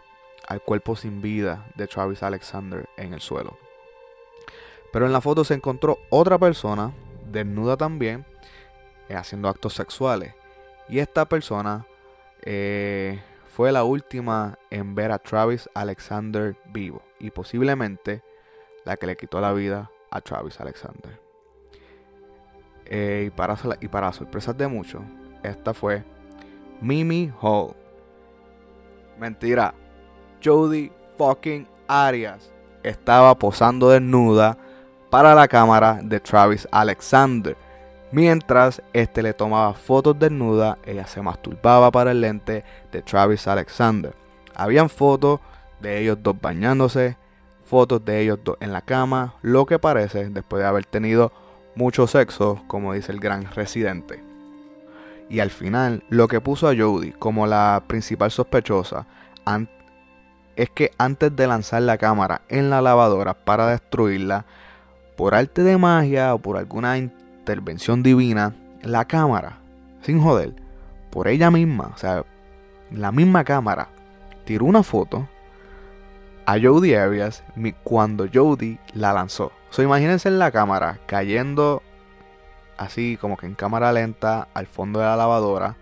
al 0.51 0.61
cuerpo 0.61 0.97
sin 0.97 1.23
vida 1.23 1.65
de 1.77 1.87
Travis 1.87 2.25
Alexander 2.25 2.89
en 2.97 3.15
el 3.15 3.21
suelo. 3.21 3.57
Pero 4.93 5.07
en 5.07 5.13
la 5.13 5.21
foto 5.21 5.45
se 5.45 5.55
encontró 5.55 6.01
otra 6.11 6.39
persona, 6.39 6.93
desnuda 7.31 7.77
también, 7.77 8.27
eh, 9.09 9.15
haciendo 9.15 9.49
actos 9.49 9.75
sexuales. 9.75 10.35
Y 10.89 10.99
esta 10.99 11.25
persona 11.27 11.87
eh, 12.43 13.23
fue 13.47 13.71
la 13.71 13.85
última 13.85 14.59
en 14.71 14.97
ver 14.97 15.13
a 15.13 15.21
Travis 15.21 15.71
Alexander 15.73 16.57
vivo. 16.73 17.01
Y 17.21 17.31
posiblemente 17.31 18.25
la 18.85 18.97
que 18.97 19.07
le 19.07 19.17
quitó 19.17 19.41
la 19.41 19.53
vida 19.53 19.89
a 20.11 20.21
Travis 20.21 20.59
Alexander. 20.59 21.21
Eh, 22.87 23.27
y, 23.29 23.31
para, 23.31 23.57
y 23.81 23.87
para 23.87 24.13
sorpresas 24.13 24.59
de 24.59 24.67
muchos, 24.67 25.03
esta 25.45 25.73
fue 25.73 26.03
Mimi 26.81 27.33
Hall. 27.41 27.73
Mentira. 29.17 29.75
Jody 30.43 30.91
fucking 31.19 31.67
Arias 31.87 32.51
estaba 32.83 33.35
posando 33.39 33.91
desnuda 33.91 34.57
para 35.11 35.35
la 35.35 35.49
cámara 35.49 36.01
de 36.03 36.21
Travis 36.21 36.67
Alexander. 36.71 37.57
Mientras 38.13 38.83
este 38.93 39.23
le 39.23 39.35
tomaba 39.35 39.75
fotos 39.75 40.19
desnuda, 40.19 40.79
ella 40.85 41.07
se 41.07 41.23
masturbaba 41.23 41.91
para 41.91 42.13
el 42.13 42.21
lente 42.21 42.65
de 42.91 43.03
Travis 43.03 43.47
Alexander. 43.47 44.15
Habían 44.55 44.89
fotos 44.89 45.41
de 45.81 46.01
ellos 46.01 46.19
dos 46.21 46.41
bañándose, 46.41 47.17
fotos 47.63 48.05
de 48.05 48.21
ellos 48.21 48.39
dos 48.43 48.57
en 48.61 48.73
la 48.73 48.81
cama, 48.81 49.35
lo 49.43 49.67
que 49.67 49.79
parece 49.79 50.29
después 50.29 50.63
de 50.63 50.69
haber 50.69 50.87
tenido 50.87 51.33
mucho 51.75 52.07
sexo, 52.07 52.63
como 52.67 52.95
dice 52.95 53.13
el 53.13 53.21
gran 53.21 53.45
residente. 53.53 54.23
Y 55.29 55.39
al 55.39 55.51
final, 55.51 56.03
lo 56.09 56.27
que 56.27 56.41
puso 56.41 56.69
a 56.69 56.75
Jodie 56.77 57.13
como 57.13 57.47
la 57.47 57.85
principal 57.87 58.33
sospechosa 58.33 59.07
es 60.63 60.71
que 60.71 60.91
antes 60.99 61.35
de 61.35 61.47
lanzar 61.47 61.83
la 61.83 61.97
cámara 61.97 62.43
en 62.49 62.69
la 62.69 62.83
lavadora 62.83 63.35
para 63.35 63.67
destruirla, 63.67 64.45
por 65.17 65.35
arte 65.35 65.63
de 65.63 65.79
magia 65.79 66.35
o 66.35 66.39
por 66.39 66.59
alguna 66.59 66.99
intervención 66.99 68.03
divina, 68.03 68.55
la 68.83 69.07
cámara, 69.07 69.59
sin 70.03 70.21
joder, 70.23 70.55
por 71.11 71.29
ella 71.29 71.51
misma, 71.51 71.93
o 71.95 71.99
sea, 71.99 72.25
la 72.91 73.11
misma 73.11 73.45
cámara, 73.45 73.89
tiró 74.45 74.67
una 74.67 74.83
foto 74.83 75.29
a 76.45 76.59
Jodie 76.61 76.99
Arias 76.99 77.43
cuando 77.83 78.27
Jodie 78.33 78.79
la 78.93 79.13
lanzó. 79.13 79.53
So, 79.71 79.83
imagínense 79.83 80.29
en 80.29 80.39
la 80.39 80.51
cámara 80.51 80.99
cayendo 81.07 81.83
así 82.77 83.17
como 83.19 83.37
que 83.37 83.47
en 83.47 83.55
cámara 83.55 83.93
lenta 83.93 84.49
al 84.53 84.67
fondo 84.67 85.01
de 85.01 85.07
la 85.07 85.17
lavadora 85.17 85.77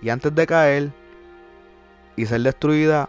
y 0.00 0.10
antes 0.10 0.34
de 0.34 0.46
caer 0.46 0.92
y 2.16 2.26
ser 2.26 2.42
destruida, 2.42 3.08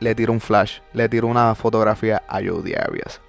le 0.00 0.14
tiró 0.14 0.32
un 0.32 0.40
flash, 0.40 0.80
le 0.92 1.08
tiró 1.08 1.26
una 1.26 1.54
fotografía 1.54 2.22
a 2.28 2.40
Jodie 2.42 2.76
Arias. 2.76 3.20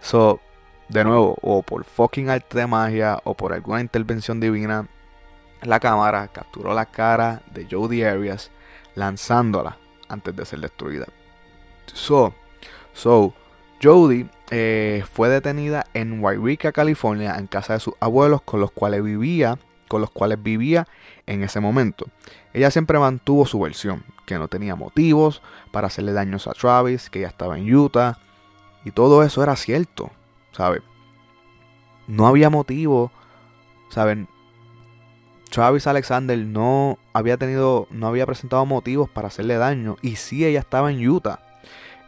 So, 0.00 0.40
de 0.88 1.04
nuevo, 1.04 1.36
o 1.42 1.62
por 1.62 1.84
fucking 1.84 2.30
arte 2.30 2.58
de 2.58 2.66
magia 2.66 3.18
o 3.24 3.34
por 3.34 3.52
alguna 3.52 3.80
intervención 3.80 4.40
divina, 4.40 4.88
la 5.62 5.80
cámara 5.80 6.28
capturó 6.28 6.74
la 6.74 6.86
cara 6.86 7.42
de 7.52 7.66
Jodie 7.70 8.06
Arias 8.06 8.50
lanzándola 8.94 9.78
antes 10.08 10.34
de 10.34 10.44
ser 10.44 10.60
destruida. 10.60 11.06
So, 11.92 12.34
so 12.92 13.34
Jodie 13.82 14.28
eh, 14.50 15.04
fue 15.12 15.28
detenida 15.28 15.86
en 15.92 16.22
Wairika, 16.22 16.72
California, 16.72 17.36
en 17.36 17.46
casa 17.46 17.74
de 17.74 17.80
sus 17.80 17.94
abuelos 18.00 18.42
con 18.42 18.60
los 18.60 18.70
cuales 18.70 19.02
vivía, 19.02 19.58
con 19.88 20.00
los 20.00 20.10
cuales 20.10 20.42
vivía 20.42 20.86
en 21.26 21.42
ese 21.42 21.60
momento. 21.60 22.06
Ella 22.52 22.70
siempre 22.70 22.98
mantuvo 22.98 23.44
su 23.46 23.60
versión, 23.60 24.04
que 24.26 24.38
no 24.38 24.48
tenía 24.48 24.74
motivos 24.74 25.40
para 25.70 25.86
hacerle 25.86 26.12
daños 26.12 26.46
a 26.46 26.52
Travis, 26.52 27.08
que 27.08 27.20
ella 27.20 27.28
estaba 27.28 27.56
en 27.56 27.74
Utah, 27.74 28.18
y 28.84 28.90
todo 28.90 29.22
eso 29.22 29.42
era 29.42 29.56
cierto, 29.56 30.10
¿sabes? 30.52 30.82
No 32.06 32.26
había 32.26 32.50
motivo, 32.50 33.10
¿saben? 33.88 34.28
Travis 35.50 35.86
Alexander 35.86 36.36
no 36.38 36.98
había 37.12 37.36
tenido, 37.36 37.86
no 37.90 38.08
había 38.08 38.26
presentado 38.26 38.66
motivos 38.66 39.08
para 39.08 39.28
hacerle 39.28 39.56
daño, 39.56 39.96
y 40.02 40.16
sí 40.16 40.44
ella 40.44 40.60
estaba 40.60 40.90
en 40.90 41.08
Utah. 41.08 41.40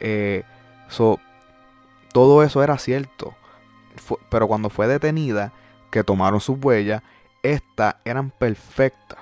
Eh, 0.01 0.43
so, 0.89 1.19
todo 2.13 2.43
eso 2.43 2.63
era 2.63 2.79
cierto. 2.79 3.35
pero 4.29 4.47
cuando 4.47 4.71
fue 4.71 4.87
detenida, 4.87 5.53
que 5.91 6.05
tomaron 6.05 6.41
sus 6.41 6.59
huellas, 6.63 7.03
estas 7.43 7.97
eran 8.05 8.31
perfectas, 8.31 9.19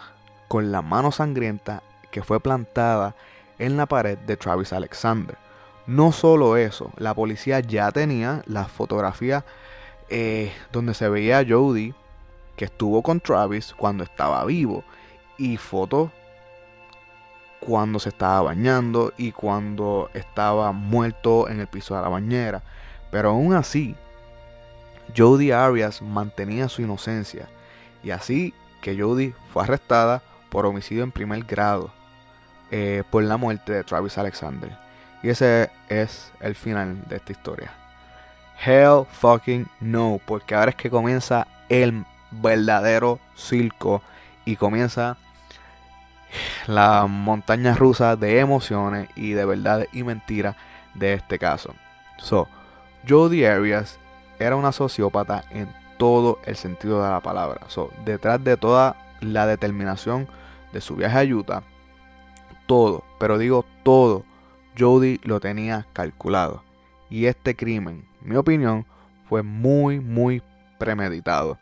con 0.48 0.72
la 0.72 0.82
mano 0.82 1.12
sangrienta 1.12 1.82
que 2.16 2.22
fue 2.22 2.40
plantada 2.40 3.14
en 3.58 3.76
la 3.76 3.84
pared 3.84 4.16
de 4.16 4.38
Travis 4.38 4.72
Alexander. 4.72 5.36
No 5.86 6.12
solo 6.12 6.56
eso, 6.56 6.90
la 6.96 7.12
policía 7.12 7.60
ya 7.60 7.92
tenía 7.92 8.42
las 8.46 8.70
fotografías 8.70 9.44
eh, 10.08 10.50
donde 10.72 10.94
se 10.94 11.10
veía 11.10 11.40
a 11.40 11.44
Jody 11.46 11.92
que 12.56 12.64
estuvo 12.64 13.02
con 13.02 13.20
Travis 13.20 13.74
cuando 13.76 14.02
estaba 14.02 14.42
vivo 14.46 14.82
y 15.36 15.58
fotos 15.58 16.10
cuando 17.60 17.98
se 17.98 18.08
estaba 18.08 18.40
bañando 18.40 19.12
y 19.18 19.32
cuando 19.32 20.08
estaba 20.14 20.72
muerto 20.72 21.50
en 21.50 21.60
el 21.60 21.66
piso 21.66 21.96
de 21.96 22.00
la 22.00 22.08
bañera. 22.08 22.62
Pero 23.10 23.32
aún 23.32 23.52
así, 23.52 23.94
Jodie 25.14 25.52
Arias 25.52 26.00
mantenía 26.00 26.70
su 26.70 26.80
inocencia 26.80 27.46
y 28.02 28.10
así 28.10 28.54
que 28.80 28.98
Jodie 28.98 29.34
fue 29.52 29.64
arrestada 29.64 30.22
por 30.48 30.64
homicidio 30.64 31.04
en 31.04 31.12
primer 31.12 31.44
grado 31.44 31.90
eh, 32.70 33.02
por 33.10 33.22
la 33.22 33.36
muerte 33.36 33.72
de 33.72 33.84
Travis 33.84 34.18
Alexander. 34.18 34.76
Y 35.22 35.28
ese 35.28 35.70
es 35.88 36.32
el 36.40 36.54
final 36.54 37.02
de 37.08 37.16
esta 37.16 37.32
historia. 37.32 37.72
Hell 38.64 39.04
fucking 39.10 39.66
no, 39.80 40.20
porque 40.24 40.54
ahora 40.54 40.70
es 40.70 40.76
que 40.76 40.90
comienza 40.90 41.46
el 41.68 42.04
verdadero 42.30 43.18
circo 43.34 44.02
y 44.44 44.56
comienza 44.56 45.16
la 46.66 47.06
montaña 47.06 47.74
rusa 47.74 48.16
de 48.16 48.40
emociones 48.40 49.08
y 49.14 49.32
de 49.32 49.44
verdades 49.44 49.88
y 49.92 50.02
mentiras 50.02 50.56
de 50.94 51.14
este 51.14 51.38
caso. 51.38 51.74
So, 52.18 52.48
Jodie 53.08 53.48
Arias 53.48 53.98
era 54.38 54.56
una 54.56 54.72
sociópata 54.72 55.44
en 55.50 55.68
todo 55.98 56.40
el 56.44 56.56
sentido 56.56 57.02
de 57.02 57.10
la 57.10 57.20
palabra. 57.20 57.62
So, 57.68 57.90
detrás 58.04 58.42
de 58.42 58.56
toda 58.56 58.96
la 59.20 59.46
determinación 59.46 60.28
de 60.72 60.80
su 60.80 60.96
viaje 60.96 61.18
a 61.18 61.34
Utah, 61.34 61.62
todo, 62.66 63.04
pero 63.18 63.38
digo 63.38 63.64
todo, 63.82 64.24
Jodie 64.78 65.20
lo 65.24 65.40
tenía 65.40 65.86
calculado. 65.92 66.62
Y 67.08 67.26
este 67.26 67.54
crimen, 67.54 68.06
mi 68.20 68.36
opinión, 68.36 68.86
fue 69.28 69.42
muy, 69.42 70.00
muy 70.00 70.42
premeditado. 70.78 71.58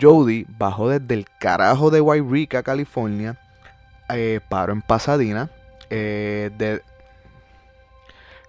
Jody 0.00 0.46
bajó 0.58 0.88
desde 0.88 1.14
el 1.14 1.26
carajo 1.38 1.90
de 1.90 2.00
Wairika, 2.00 2.62
California, 2.62 3.38
eh, 4.08 4.40
paró 4.48 4.72
en 4.72 4.82
Pasadena, 4.82 5.50
eh, 5.90 6.50
de, 6.58 6.82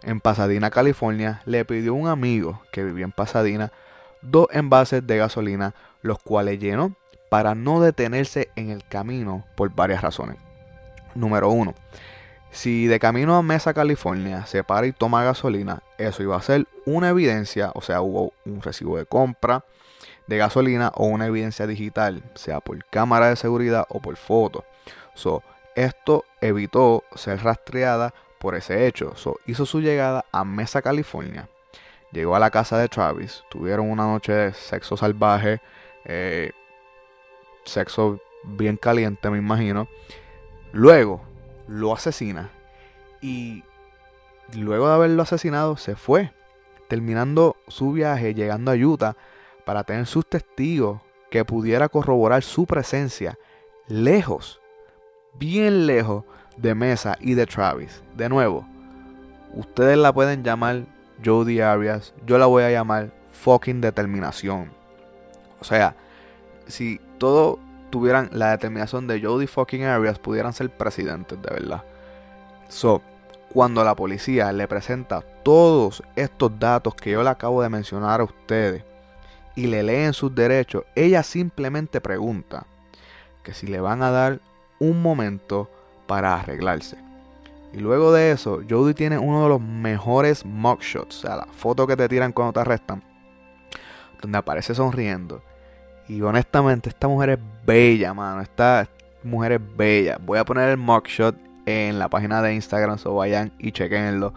en 0.01 0.20
Pasadena, 0.20 0.72
California, 0.72 1.41
le 1.46 1.65
pidió 1.65 1.91
a 1.91 1.96
un 1.96 2.08
amigo 2.08 2.62
que 2.72 2.84
vivía 2.84 3.05
en 3.05 3.12
Pasadena 3.12 3.72
dos 4.22 4.48
envases 4.51 5.05
de 5.05 5.17
gasolina, 5.17 5.74
los 6.01 6.20
cuales 6.20 6.60
llenó 6.60 6.96
para 7.29 7.55
no 7.55 7.82
detenerse 7.82 8.50
en 8.55 8.70
el 8.70 8.84
camino 8.84 9.46
por 9.55 9.74
varias 9.74 10.01
razones. 10.01 10.38
Número 11.15 11.50
uno, 11.50 11.74
si 12.51 12.88
de 12.88 13.00
camino 13.00 13.36
a 13.36 13.41
Mesa, 13.41 13.74
California, 13.74 14.45
se 14.45 14.63
para 14.63 14.88
y 14.88 14.91
toma 14.91 15.24
gasolina, 15.24 15.81
eso 15.98 16.24
iba 16.24 16.38
a 16.38 16.41
ser 16.41 16.67
una 16.86 17.10
evidencia, 17.10 17.72
o 17.74 17.81
sea, 17.81 18.01
hubo 18.01 18.34
un 18.45 18.62
recibo 18.62 18.98
de 18.98 19.05
compra 19.05 19.65
de 20.27 20.38
gasolina 20.38 20.91
o 20.95 21.05
una 21.05 21.27
evidencia 21.27 21.67
digital, 21.67 22.24
sea 22.34 22.60
por 22.60 22.84
cámara 22.86 23.29
de 23.29 23.36
seguridad 23.36 23.86
o 23.89 24.00
por 24.00 24.15
foto. 24.17 24.65
So, 25.13 25.43
esto 25.75 26.25
evitó 26.41 27.03
ser 27.15 27.43
rastreada 27.43 28.13
por 28.39 28.55
ese 28.55 28.88
hecho. 28.88 29.15
So, 29.15 29.38
hizo 29.45 29.65
su 29.65 29.81
llegada 29.81 30.25
a 30.31 30.43
Mesa, 30.43 30.81
California. 30.81 31.50
Llegó 32.12 32.36
a 32.36 32.39
la 32.39 32.51
casa 32.51 32.77
de 32.77 32.88
Travis. 32.88 33.43
Tuvieron 33.50 33.89
una 33.89 34.05
noche 34.05 34.31
de 34.31 34.53
sexo 34.53 34.95
salvaje. 34.98 35.62
eh, 36.05 36.51
sexo 37.65 38.19
bien 38.43 38.77
caliente, 38.77 39.29
me 39.29 39.38
imagino. 39.38 39.88
Luego 40.75 41.22
lo 41.70 41.94
asesina. 41.94 42.50
Y 43.22 43.63
luego 44.53 44.89
de 44.89 44.94
haberlo 44.94 45.24
asesinado, 45.24 45.77
se 45.77 45.96
fue. 45.96 46.34
Terminando 46.89 47.55
su 47.70 47.94
viaje, 47.94 48.34
llegando 48.34 48.72
a 48.72 48.75
Utah 48.75 49.15
para 49.65 49.86
tener 49.86 50.05
sus 50.05 50.27
testigos 50.27 51.00
que 51.32 51.46
pudiera 51.46 51.88
corroborar 51.88 52.44
su 52.44 52.65
presencia 52.65 53.39
lejos, 53.88 54.60
bien 55.39 55.88
lejos 55.88 56.25
de 56.58 56.75
Mesa 56.75 57.15
y 57.22 57.36
de 57.36 57.46
Travis. 57.46 58.03
De 58.17 58.27
nuevo, 58.27 58.67
ustedes 59.53 59.98
la 59.98 60.13
pueden 60.13 60.44
llamar 60.44 60.88
Jody 61.24 61.62
Arias, 61.62 62.13
yo 62.27 62.38
la 62.38 62.48
voy 62.48 62.63
a 62.63 62.72
llamar 62.72 63.13
fucking 63.32 63.79
determinación. 63.79 64.74
O 65.62 65.63
sea, 65.63 65.96
si 66.67 67.00
todo 67.17 67.60
tuvieran 67.89 68.30
la 68.32 68.51
determinación 68.51 69.08
de 69.08 69.22
Jody 69.22 69.48
fucking 69.48 69.84
Arias, 69.84 70.20
pudieran 70.20 70.54
ser 70.54 70.70
presidentes, 70.70 71.42
de 71.42 71.50
verdad. 71.50 71.84
So, 72.68 73.01
cuando 73.54 73.84
la 73.84 73.96
policía 73.96 74.51
le 74.51 74.68
presenta 74.68 75.22
todos 75.22 76.04
estos 76.15 76.60
datos 76.60 76.96
que 76.96 77.12
yo 77.12 77.24
le 77.24 77.30
acabo 77.30 77.62
de 77.62 77.70
mencionar 77.70 78.20
a 78.20 78.25
ustedes 78.25 78.84
y 79.56 79.68
le 79.68 79.84
leen 79.84 80.13
sus 80.13 80.36
derechos, 80.36 80.84
ella 80.96 81.24
simplemente 81.24 82.01
pregunta 82.01 82.65
que 83.44 83.54
si 83.54 83.68
le 83.68 83.80
van 83.80 84.01
a 84.01 84.12
dar 84.12 84.42
un 84.80 85.01
momento 85.01 85.70
para 86.08 86.36
arreglarse. 86.38 86.98
Y 87.72 87.77
luego 87.80 88.12
de 88.12 88.32
eso, 88.32 88.62
Jody 88.70 88.94
tiene 88.94 89.18
uno 89.18 89.44
de 89.44 89.50
los 89.50 89.62
mejores 89.62 90.46
mugshots, 90.46 91.18
o 91.18 91.22
sea, 91.27 91.36
la 91.38 91.48
foto 91.48 91.86
que 91.88 91.98
te 91.98 92.08
tiran 92.08 92.32
cuando 92.32 92.54
te 92.54 92.60
arrestan, 92.62 93.04
donde 94.22 94.38
aparece 94.38 94.74
sonriendo. 94.75 95.42
Y 96.07 96.21
honestamente, 96.21 96.89
esta 96.89 97.07
mujer 97.07 97.31
es 97.31 97.39
bella, 97.65 98.13
mano. 98.13 98.41
Esta 98.41 98.88
mujer 99.24 99.53
es 99.53 99.77
bella. 99.77 100.17
Voy 100.21 100.38
a 100.38 100.45
poner 100.45 100.69
el 100.69 100.77
mugshot 100.77 101.35
en 101.65 101.97
la 101.97 102.09
página 102.09 102.41
de 102.41 102.53
Instagram, 102.53 102.97
so 102.97 103.19
y 103.25 103.71
chequenlo. 103.71 104.33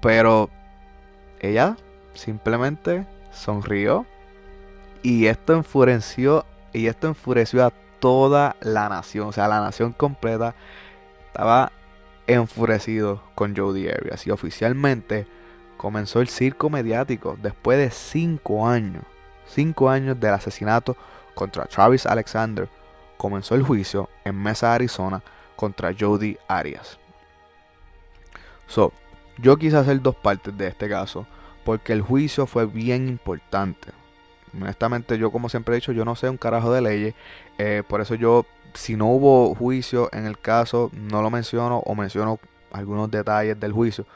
Pero 0.00 0.50
ella 1.40 1.76
simplemente 2.14 3.06
sonrió. 3.30 4.06
Y 5.02 5.26
esto 5.26 5.52
enfureció. 5.54 6.44
Y 6.72 6.86
esto 6.86 7.08
enfureció 7.08 7.64
a 7.64 7.72
toda 8.00 8.56
la 8.60 8.88
nación. 8.88 9.28
O 9.28 9.32
sea, 9.32 9.46
la 9.46 9.60
nación 9.60 9.92
completa 9.92 10.54
estaba 11.28 11.70
enfurecido 12.26 13.22
con 13.34 13.54
Jody 13.56 13.88
Arias. 13.88 14.26
Y 14.26 14.30
oficialmente 14.30 15.26
comenzó 15.76 16.20
el 16.20 16.28
circo 16.28 16.70
mediático 16.70 17.36
después 17.40 17.78
de 17.78 17.90
5 17.90 18.68
años. 18.68 19.04
5 19.52 19.88
años 19.88 20.18
del 20.18 20.34
asesinato 20.34 20.96
contra 21.34 21.66
Travis 21.66 22.06
Alexander. 22.06 22.68
Comenzó 23.16 23.54
el 23.54 23.62
juicio 23.62 24.08
en 24.24 24.40
Mesa, 24.40 24.74
Arizona 24.74 25.22
contra 25.56 25.94
Jody 25.98 26.36
Arias. 26.48 26.98
So, 28.66 28.92
yo 29.38 29.56
quise 29.56 29.76
hacer 29.76 30.00
dos 30.00 30.16
partes 30.16 30.56
de 30.56 30.68
este 30.68 30.88
caso 30.88 31.26
porque 31.64 31.92
el 31.92 32.02
juicio 32.02 32.46
fue 32.46 32.66
bien 32.66 33.08
importante. 33.08 33.90
Honestamente, 34.54 35.16
yo 35.18 35.30
como 35.30 35.48
siempre 35.48 35.74
he 35.74 35.76
dicho, 35.76 35.92
yo 35.92 36.04
no 36.04 36.16
sé 36.16 36.28
un 36.28 36.36
carajo 36.36 36.72
de 36.72 36.80
leyes. 36.82 37.14
eh, 37.58 37.82
por 37.86 38.00
eso 38.00 38.14
yo, 38.14 38.44
si 38.74 38.96
no 38.96 39.06
hubo 39.06 39.54
juicio 39.54 40.08
en 40.12 40.26
el 40.26 40.38
caso, 40.38 40.90
no 40.92 41.22
lo 41.22 41.30
menciono 41.30 41.78
o 41.78 41.94
menciono 41.94 42.38
algunos 42.72 43.10
detalles 43.10 43.58
del 43.58 43.72
juicio. 43.72 44.06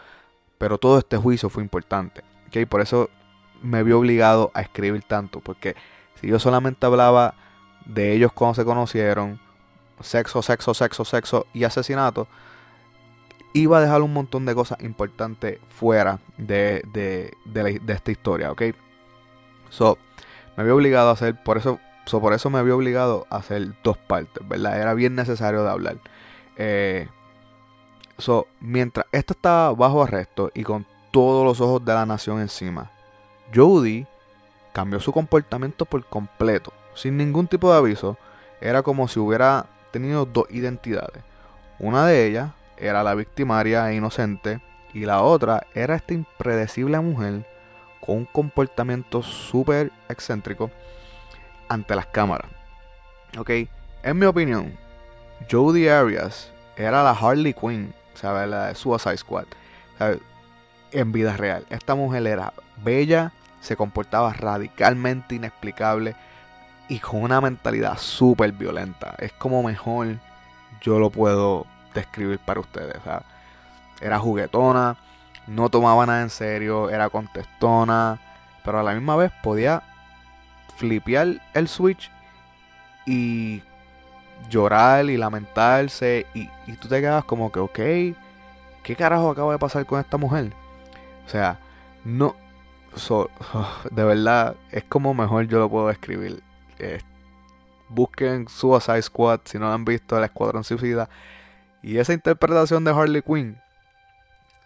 Pero 0.59 0.79
todo 0.79 0.99
este 0.99 1.17
juicio 1.17 1.49
fue 1.49 1.63
importante. 1.63 2.23
¿ok? 2.49 2.69
Por 2.69 2.81
eso 2.81 3.11
me 3.63 3.83
vi 3.83 3.93
obligado 3.93 4.51
a 4.55 4.61
escribir 4.63 5.03
tanto. 5.03 5.41
Porque 5.41 5.77
si 6.21 6.29
yo 6.29 6.39
solamente 6.39 6.87
hablaba 6.87 7.35
de 7.85 8.13
ellos 8.13 8.33
cuando 8.33 8.55
se 8.55 8.65
conocieron, 8.65 9.41
sexo, 10.01 10.43
sexo, 10.43 10.75
sexo, 10.75 11.05
sexo 11.05 11.47
y 11.55 11.65
asesinato, 11.65 12.29
iba 13.53 13.79
a 13.79 13.81
dejar 13.81 14.03
un 14.03 14.13
montón 14.13 14.45
de 14.45 14.55
cosas 14.55 14.81
importantes 14.83 15.59
fuera 15.69 16.19
de, 16.37 16.83
de, 16.93 17.33
de, 17.47 17.63
la- 17.63 17.79
de 17.81 17.93
esta 17.93 18.11
historia, 18.11 18.53
¿ok? 18.53 18.63
So, 19.71 19.97
me 20.57 20.63
había 20.63 20.75
obligado 20.75 21.09
a 21.09 21.13
hacer, 21.13 21.43
por 21.43 21.57
eso, 21.57 21.81
so, 22.05 22.21
por 22.21 22.33
eso 22.35 22.51
me 22.51 22.59
había 22.59 22.75
obligado 22.75 23.27
a 23.31 23.37
hacer 23.37 23.75
dos 23.83 23.97
partes, 23.97 24.47
¿verdad? 24.47 24.81
Era 24.81 24.93
bien 24.95 25.15
necesario 25.15 25.63
de 25.65 25.71
hablar. 25.71 25.97
Eh, 26.57 27.09
so, 28.19 28.47
mientras 28.61 29.07
esto 29.13 29.33
estaba 29.33 29.73
bajo 29.73 30.03
arresto 30.03 30.51
y 30.55 30.63
con 30.63 30.87
todos 31.11 31.45
los 31.45 31.61
ojos 31.61 31.85
de 31.85 31.95
la 31.95 32.05
nación 32.05 32.41
encima, 32.41 32.91
Jody 33.55 34.07
cambió 34.73 35.01
su 35.01 35.13
comportamiento 35.13 35.85
por 35.85 36.05
completo, 36.05 36.73
sin 36.95 37.17
ningún 37.17 37.49
tipo 37.49 37.71
de 37.71 37.79
aviso. 37.79 38.17
Era 38.61 38.83
como 38.83 39.09
si 39.09 39.19
hubiera 39.19 39.67
tenido 39.91 40.25
dos 40.27 40.47
identidades. 40.51 41.23
Una 41.79 42.07
de 42.07 42.27
ellas 42.27 42.51
era 42.77 43.03
la 43.03 43.15
victimaria 43.15 43.91
e 43.91 43.97
inocente 43.97 44.61
y 44.93 45.05
la 45.05 45.23
otra 45.23 45.67
era 45.75 45.95
esta 45.95 46.15
impredecible 46.15 46.99
mujer 47.01 47.47
con 48.01 48.19
un 48.19 48.25
comportamiento 48.25 49.23
súper 49.23 49.93
excéntrico 50.09 50.71
ante 51.69 51.95
las 51.97 52.07
cámaras. 52.07 52.51
Ok, 53.39 53.51
en 54.03 54.19
mi 54.19 54.27
opinión, 54.27 54.77
Jodie 55.51 55.91
Arias 55.91 56.53
era 56.77 57.03
la 57.03 57.11
Harley 57.11 57.53
Quinn, 57.53 57.95
¿sabes? 58.15 58.49
La 58.49 58.69
de 58.69 58.75
Suicide 58.75 59.17
Squad. 59.17 59.47
¿sabes? 59.99 60.21
En 60.93 61.13
vida 61.13 61.37
real. 61.37 61.67
Esta 61.71 61.95
mujer 61.95 62.27
era 62.27 62.53
bella, 62.83 63.33
se 63.61 63.77
comportaba 63.77 64.33
radicalmente 64.33 65.35
inexplicable 65.35 66.15
y 66.89 67.01
con 67.01 67.23
una 67.23 67.41
mentalidad 67.41 67.99
súper 67.99 68.53
violenta. 68.53 69.15
Es 69.19 69.33
como 69.33 69.63
mejor 69.63 70.17
yo 70.81 70.99
lo 70.99 71.11
puedo 71.11 71.67
describir 71.95 72.39
para 72.39 72.61
ustedes. 72.61 72.97
Era 74.01 74.19
juguetona, 74.19 74.97
no 75.47 75.69
tomaba 75.69 76.07
nada 76.07 76.23
en 76.23 76.31
serio, 76.31 76.91
era 76.91 77.09
contestona, 77.09 78.21
pero 78.65 78.81
a 78.81 78.83
la 78.83 78.93
misma 78.93 79.17
vez 79.17 79.33
podía 79.43 79.83
flipear 80.77 81.41
el 81.55 81.69
switch 81.69 82.11
y 83.07 83.63
llorar 84.51 85.07
y 85.07 85.17
lamentarse 85.17 86.27
y, 86.35 86.51
y 86.67 86.73
tú 86.75 86.89
te 86.89 87.01
quedas 87.01 87.25
como 87.25 87.51
que, 87.51 87.61
ok, 87.61 87.79
¿qué 88.83 88.97
carajo 88.97 89.31
acaba 89.31 89.53
de 89.53 89.59
pasar 89.59 89.87
con 89.87 89.99
esta 89.99 90.19
mujer? 90.19 90.53
O 91.27 91.29
sea, 91.29 91.59
no, 92.05 92.37
so- 92.95 93.31
de 93.91 94.05
verdad, 94.05 94.57
es 94.71 94.85
como 94.85 95.13
mejor 95.15 95.47
yo 95.49 95.59
lo 95.59 95.69
puedo 95.69 95.89
describir. 95.89 96.43
Eh, 96.79 97.01
busquen 97.89 98.49
Suicide 98.49 99.03
Squad 99.03 99.41
si 99.45 99.59
no 99.59 99.73
han 99.73 99.85
visto 99.85 100.17
el 100.17 100.25
Escuadrón 100.25 100.65
Suicida. 100.65 101.09
Y 101.83 101.99
esa 101.99 102.13
interpretación 102.13 102.85
de 102.85 102.91
Harley 102.91 103.23
Quinn, 103.23 103.59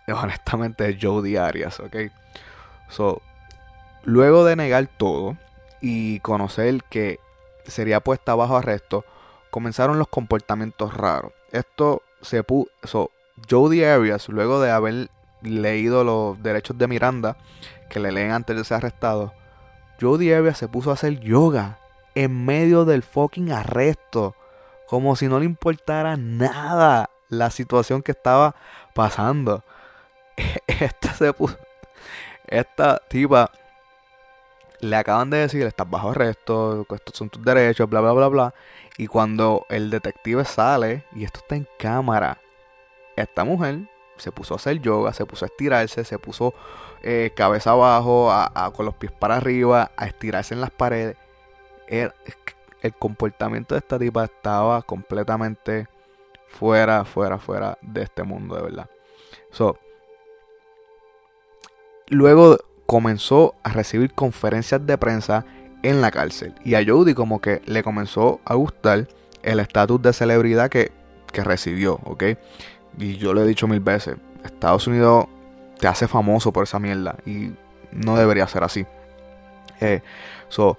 honestamente 0.09 0.89
es 0.89 0.97
Jodie 1.01 1.39
Arias, 1.39 1.81
¿ok? 1.81 1.97
So, 2.89 3.21
luego 4.05 4.45
de 4.45 4.57
negar 4.57 4.87
todo 4.87 5.37
y 5.81 6.21
conocer 6.21 6.83
que 6.85 7.21
sería 7.67 8.01
puesta 8.01 8.35
bajo 8.35 8.57
arresto, 8.57 9.05
comenzaron 9.51 9.99
los 9.99 10.09
comportamientos 10.09 10.95
raros. 10.95 11.33
Esto 11.53 12.03
se 12.23 12.43
puso. 12.43 13.11
Jodie 13.49 13.87
Arias, 13.89 14.29
luego 14.29 14.61
de 14.61 14.71
haber 14.71 15.11
leído 15.43 16.05
los 16.05 16.43
derechos 16.43 16.77
de 16.79 16.89
Miranda, 16.89 17.37
que 17.89 18.01
le 18.01 18.13
leen 18.13 18.33
antes 18.33 18.57
de 18.57 18.65
ser 18.65 18.79
arrestado, 18.79 19.33
Jodie 20.01 20.35
Arias 20.35 20.59
se 20.59 20.69
puso 20.69 20.91
a 20.91 20.95
hacer 20.95 21.21
yoga 21.21 21.79
en 22.15 22.45
medio 22.45 22.85
del 22.85 23.03
fucking 23.03 23.53
arresto. 23.53 24.35
Como 24.89 25.15
si 25.15 25.29
no 25.29 25.39
le 25.39 25.45
importara 25.45 26.17
nada 26.17 27.11
la 27.29 27.51
situación 27.51 28.03
que 28.03 28.13
estaba 28.13 28.55
pasando. 28.95 29.63
Esta 30.67 31.15
se 31.15 31.33
puso. 31.33 31.57
Esta 32.47 33.01
tipa 33.09 33.51
le 34.81 34.97
acaban 34.97 35.31
de 35.31 35.39
decir, 35.39 35.63
estás 35.67 35.89
bajo 35.89 36.11
arresto, 36.11 36.87
estos 36.91 37.17
son 37.17 37.29
tus 37.29 37.45
derechos, 37.45 37.89
bla, 37.89 38.01
bla, 38.01 38.13
bla, 38.13 38.29
bla. 38.29 38.55
Y 38.97 39.07
cuando 39.07 39.67
el 39.69 39.91
detective 39.91 40.45
sale, 40.45 41.05
y 41.15 41.25
esto 41.25 41.41
está 41.41 41.55
en 41.55 41.69
cámara, 41.79 42.39
esta 43.17 43.45
mujer 43.45 43.81
se 44.21 44.33
puso 44.33 44.55
a 44.55 44.57
hacer 44.57 44.81
yoga, 44.81 45.13
se 45.13 45.27
puso 45.27 45.45
a 45.45 45.49
estirarse, 45.49 46.05
se 46.05 46.19
puso 46.19 46.55
eh, 47.03 47.33
cabeza 47.35 47.71
abajo, 47.73 48.31
con 48.75 48.87
los 48.87 48.95
pies 48.95 49.13
para 49.13 49.37
arriba, 49.37 49.91
a 49.97 50.07
estirarse 50.07 50.55
en 50.55 50.61
las 50.61 50.71
paredes. 50.71 51.17
El, 51.89 52.13
el 52.83 52.95
comportamiento 52.95 53.75
de 53.75 53.81
esta 53.81 53.99
tipa 53.99 54.25
estaba 54.25 54.83
completamente 54.83 55.89
fuera, 56.49 57.05
fuera, 57.05 57.39
fuera 57.39 57.79
de 57.83 58.03
este 58.03 58.23
mundo, 58.23 58.57
de 58.57 58.63
verdad. 58.63 58.91
Luego 62.09 62.59
comenzó 62.87 63.55
a 63.63 63.71
recibir 63.71 64.13
conferencias 64.13 64.85
de 64.85 64.99
prensa 64.99 65.45
en 65.83 66.01
la 66.01 66.11
cárcel. 66.11 66.55
Y 66.65 66.75
a 66.75 66.85
Jody 66.85 67.15
como 67.15 67.41
que 67.41 67.63
le 67.67 67.83
comenzó 67.83 68.41
a 68.45 68.55
gustar 68.55 69.07
el 69.43 69.61
estatus 69.61 70.03
de 70.03 70.13
celebridad 70.13 70.69
que, 70.69 70.93
que 71.33 71.45
recibió, 71.45 72.01
¿ok? 72.05 72.25
Y 73.01 73.17
yo 73.17 73.33
le 73.33 73.43
he 73.43 73.47
dicho 73.47 73.67
mil 73.67 73.81
veces, 73.81 74.17
Estados 74.45 74.87
Unidos 74.87 75.27
te 75.79 75.89
hace 75.89 76.07
famoso 76.07 76.53
por 76.53 76.65
esa 76.65 76.79
mierda 76.79 77.17
y 77.25 77.53
no 77.93 78.17
debería 78.17 78.47
ser 78.47 78.63
así. 78.63 78.87
Eh, 79.81 80.03
so, 80.51 80.79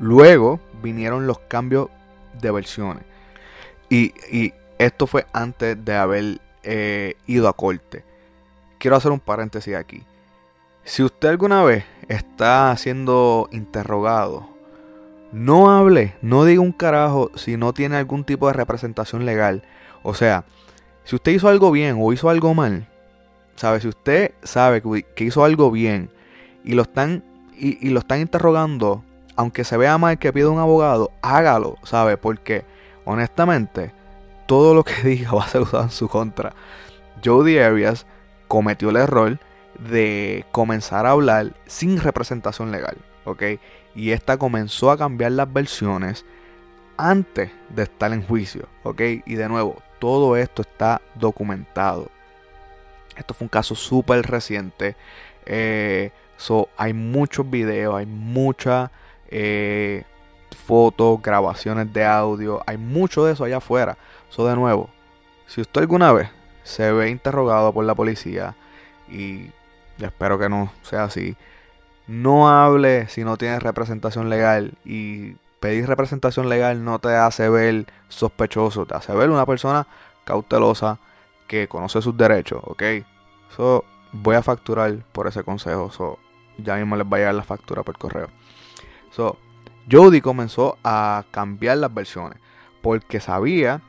luego 0.00 0.58
vinieron 0.82 1.28
los 1.28 1.38
cambios 1.38 1.88
de 2.40 2.50
versiones. 2.50 3.04
Y, 3.88 4.12
y 4.30 4.52
esto 4.78 5.06
fue 5.06 5.26
antes 5.32 5.82
de 5.84 5.94
haber 5.94 6.40
eh, 6.64 7.14
ido 7.26 7.48
a 7.48 7.52
corte. 7.52 8.04
Quiero 8.78 8.96
hacer 8.96 9.12
un 9.12 9.20
paréntesis 9.20 9.76
aquí. 9.76 10.02
Si 10.82 11.04
usted 11.04 11.28
alguna 11.28 11.62
vez 11.62 11.84
está 12.08 12.76
siendo 12.76 13.48
interrogado, 13.52 14.48
no 15.30 15.70
hable, 15.70 16.16
no 16.20 16.44
diga 16.44 16.62
un 16.62 16.72
carajo 16.72 17.30
si 17.36 17.56
no 17.56 17.72
tiene 17.72 17.96
algún 17.96 18.24
tipo 18.24 18.48
de 18.48 18.54
representación 18.54 19.24
legal. 19.24 19.62
O 20.02 20.14
sea, 20.14 20.44
si 21.10 21.16
usted 21.16 21.32
hizo 21.32 21.48
algo 21.48 21.72
bien 21.72 21.96
o 22.00 22.12
hizo 22.12 22.30
algo 22.30 22.54
mal, 22.54 22.86
¿sabe? 23.56 23.80
Si 23.80 23.88
usted 23.88 24.30
sabe 24.44 24.80
que 24.80 25.24
hizo 25.24 25.42
algo 25.42 25.72
bien 25.72 26.08
y 26.62 26.74
lo 26.74 26.82
están, 26.82 27.24
y, 27.52 27.88
lo 27.88 27.98
están 27.98 28.20
interrogando, 28.20 29.02
aunque 29.34 29.64
se 29.64 29.76
vea 29.76 29.98
mal 29.98 30.20
que 30.20 30.32
pida 30.32 30.50
un 30.50 30.60
abogado, 30.60 31.10
hágalo, 31.20 31.78
¿sabe? 31.82 32.16
Porque 32.16 32.64
honestamente, 33.04 33.92
todo 34.46 34.72
lo 34.72 34.84
que 34.84 35.02
diga 35.02 35.32
va 35.32 35.42
a 35.42 35.48
ser 35.48 35.62
usado 35.62 35.82
en 35.82 35.90
su 35.90 36.06
contra. 36.06 36.52
Jody 37.24 37.58
Arias 37.58 38.06
cometió 38.46 38.90
el 38.90 38.96
error 38.96 39.40
de 39.90 40.44
comenzar 40.52 41.06
a 41.06 41.10
hablar 41.10 41.56
sin 41.66 41.98
representación 41.98 42.70
legal, 42.70 42.98
¿ok? 43.24 43.42
Y 43.96 44.12
esta 44.12 44.36
comenzó 44.36 44.92
a 44.92 44.96
cambiar 44.96 45.32
las 45.32 45.52
versiones 45.52 46.24
antes 46.96 47.50
de 47.70 47.82
estar 47.82 48.12
en 48.12 48.22
juicio, 48.22 48.68
¿ok? 48.84 49.00
Y 49.26 49.34
de 49.34 49.48
nuevo, 49.48 49.82
todo 50.00 50.36
esto 50.36 50.62
está 50.62 51.00
documentado. 51.14 52.08
Esto 53.16 53.34
fue 53.34 53.44
un 53.44 53.50
caso 53.50 53.76
súper 53.76 54.22
reciente. 54.22 54.96
Eh, 55.46 56.10
hay 56.76 56.92
muchos 56.92 57.48
videos, 57.48 57.94
hay 57.94 58.06
muchas 58.06 58.90
eh, 59.28 60.04
fotos, 60.66 61.20
grabaciones 61.22 61.92
de 61.92 62.04
audio. 62.04 62.62
Hay 62.66 62.78
mucho 62.78 63.24
de 63.24 63.34
eso 63.34 63.44
allá 63.44 63.58
afuera. 63.58 63.96
So, 64.30 64.46
de 64.46 64.56
nuevo, 64.56 64.88
si 65.46 65.60
usted 65.60 65.82
alguna 65.82 66.12
vez 66.12 66.28
se 66.62 66.90
ve 66.92 67.10
interrogado 67.10 67.72
por 67.72 67.84
la 67.84 67.94
policía 67.94 68.54
y 69.08 69.50
espero 69.98 70.38
que 70.38 70.48
no 70.48 70.72
sea 70.82 71.04
así, 71.04 71.36
no 72.06 72.48
hable 72.48 73.08
si 73.08 73.24
no 73.24 73.36
tiene 73.36 73.60
representación 73.60 74.30
legal 74.30 74.74
y 74.84 75.36
pedir 75.60 75.86
representación 75.86 76.48
legal 76.48 76.84
no 76.84 76.98
te 76.98 77.14
hace 77.14 77.48
ver 77.48 77.86
sospechoso, 78.08 78.86
te 78.86 78.94
hace 78.94 79.14
ver 79.14 79.30
una 79.30 79.46
persona 79.46 79.86
cautelosa 80.24 80.98
que 81.46 81.68
conoce 81.68 82.02
sus 82.02 82.16
derechos, 82.16 82.62
¿ok? 82.64 82.82
So, 83.56 83.84
voy 84.12 84.36
a 84.36 84.42
facturar 84.42 85.04
por 85.12 85.26
ese 85.26 85.44
consejo, 85.44 85.90
so, 85.90 86.18
ya 86.58 86.76
mismo 86.76 86.96
les 86.96 87.06
va 87.06 87.16
a 87.16 87.20
llegar 87.20 87.34
la 87.34 87.42
factura 87.42 87.82
por 87.82 87.98
correo. 87.98 88.28
So, 89.10 89.36
Jody 89.90 90.20
comenzó 90.20 90.78
a 90.84 91.24
cambiar 91.30 91.78
las 91.78 91.92
versiones 91.92 92.38
porque 92.82 93.20
sabía 93.20 93.82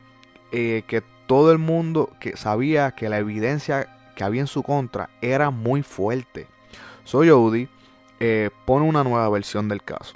eh, 0.50 0.82
que 0.86 1.02
todo 1.26 1.52
el 1.52 1.58
mundo 1.58 2.10
que 2.20 2.36
sabía 2.36 2.90
que 2.92 3.08
la 3.08 3.18
evidencia 3.18 3.96
que 4.14 4.24
había 4.24 4.40
en 4.40 4.46
su 4.46 4.62
contra 4.62 5.10
era 5.20 5.50
muy 5.50 5.82
fuerte. 5.82 6.46
So 7.04 7.18
Jody 7.18 7.68
eh, 8.20 8.50
pone 8.66 8.86
una 8.86 9.04
nueva 9.04 9.28
versión 9.28 9.68
del 9.68 9.82
caso. 9.82 10.14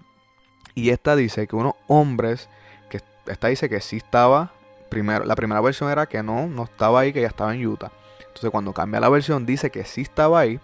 Y 0.76 0.90
esta 0.90 1.16
dice 1.16 1.46
que 1.46 1.56
unos 1.56 1.72
hombres, 1.86 2.50
que 2.90 3.00
esta 3.26 3.48
dice 3.48 3.70
que 3.70 3.80
sí 3.80 3.96
estaba, 3.96 4.52
primero, 4.90 5.24
la 5.24 5.34
primera 5.34 5.62
versión 5.62 5.90
era 5.90 6.04
que 6.04 6.22
no, 6.22 6.48
no 6.48 6.64
estaba 6.64 7.00
ahí, 7.00 7.14
que 7.14 7.22
ya 7.22 7.28
estaba 7.28 7.54
en 7.54 7.66
Utah. 7.66 7.90
Entonces 8.18 8.50
cuando 8.50 8.74
cambia 8.74 9.00
la 9.00 9.08
versión 9.08 9.46
dice 9.46 9.70
que 9.70 9.84
sí 9.86 10.02
estaba 10.02 10.38
ahí, 10.38 10.60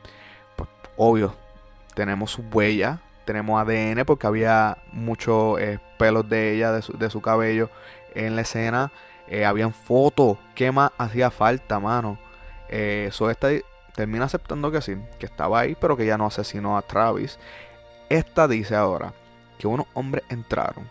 pues 0.55 0.68
obvio, 0.98 1.35
tenemos 1.94 2.31
su 2.31 2.42
huella, 2.42 3.01
tenemos 3.25 3.59
ADN 3.59 4.05
porque 4.05 4.27
había 4.27 4.77
muchos 4.92 5.59
eh, 5.59 5.79
pelos 5.98 6.29
de 6.29 6.57
ella, 6.57 6.72
de 6.72 6.83
su, 6.83 6.92
de 6.92 7.09
su, 7.09 7.22
cabello 7.22 7.70
en 8.14 8.37
la 8.37 8.42
escena, 8.42 8.92
eh, 9.29 9.46
habían 9.46 9.72
fotos, 9.72 10.37
¿qué 10.55 10.70
más 10.72 10.90
hacía 10.98 11.31
falta, 11.31 11.81
mano? 11.81 12.18
Eh, 12.68 13.09
so 13.12 13.31
esta 13.31 13.48
termina 13.94 14.27
aceptando 14.27 14.70
que 14.70 14.83
sí, 14.83 14.94
que 15.18 15.25
estaba 15.25 15.61
ahí, 15.61 15.75
pero 15.81 15.96
que 15.96 16.05
ya 16.05 16.18
no 16.18 16.27
asesinó 16.27 16.77
a 16.77 16.83
Travis. 16.83 17.38
Esta 18.11 18.46
dice 18.46 18.77
ahora 18.77 19.14
que 19.62 19.68
unos 19.68 19.87
hombres 19.94 20.25
entraron 20.29 20.88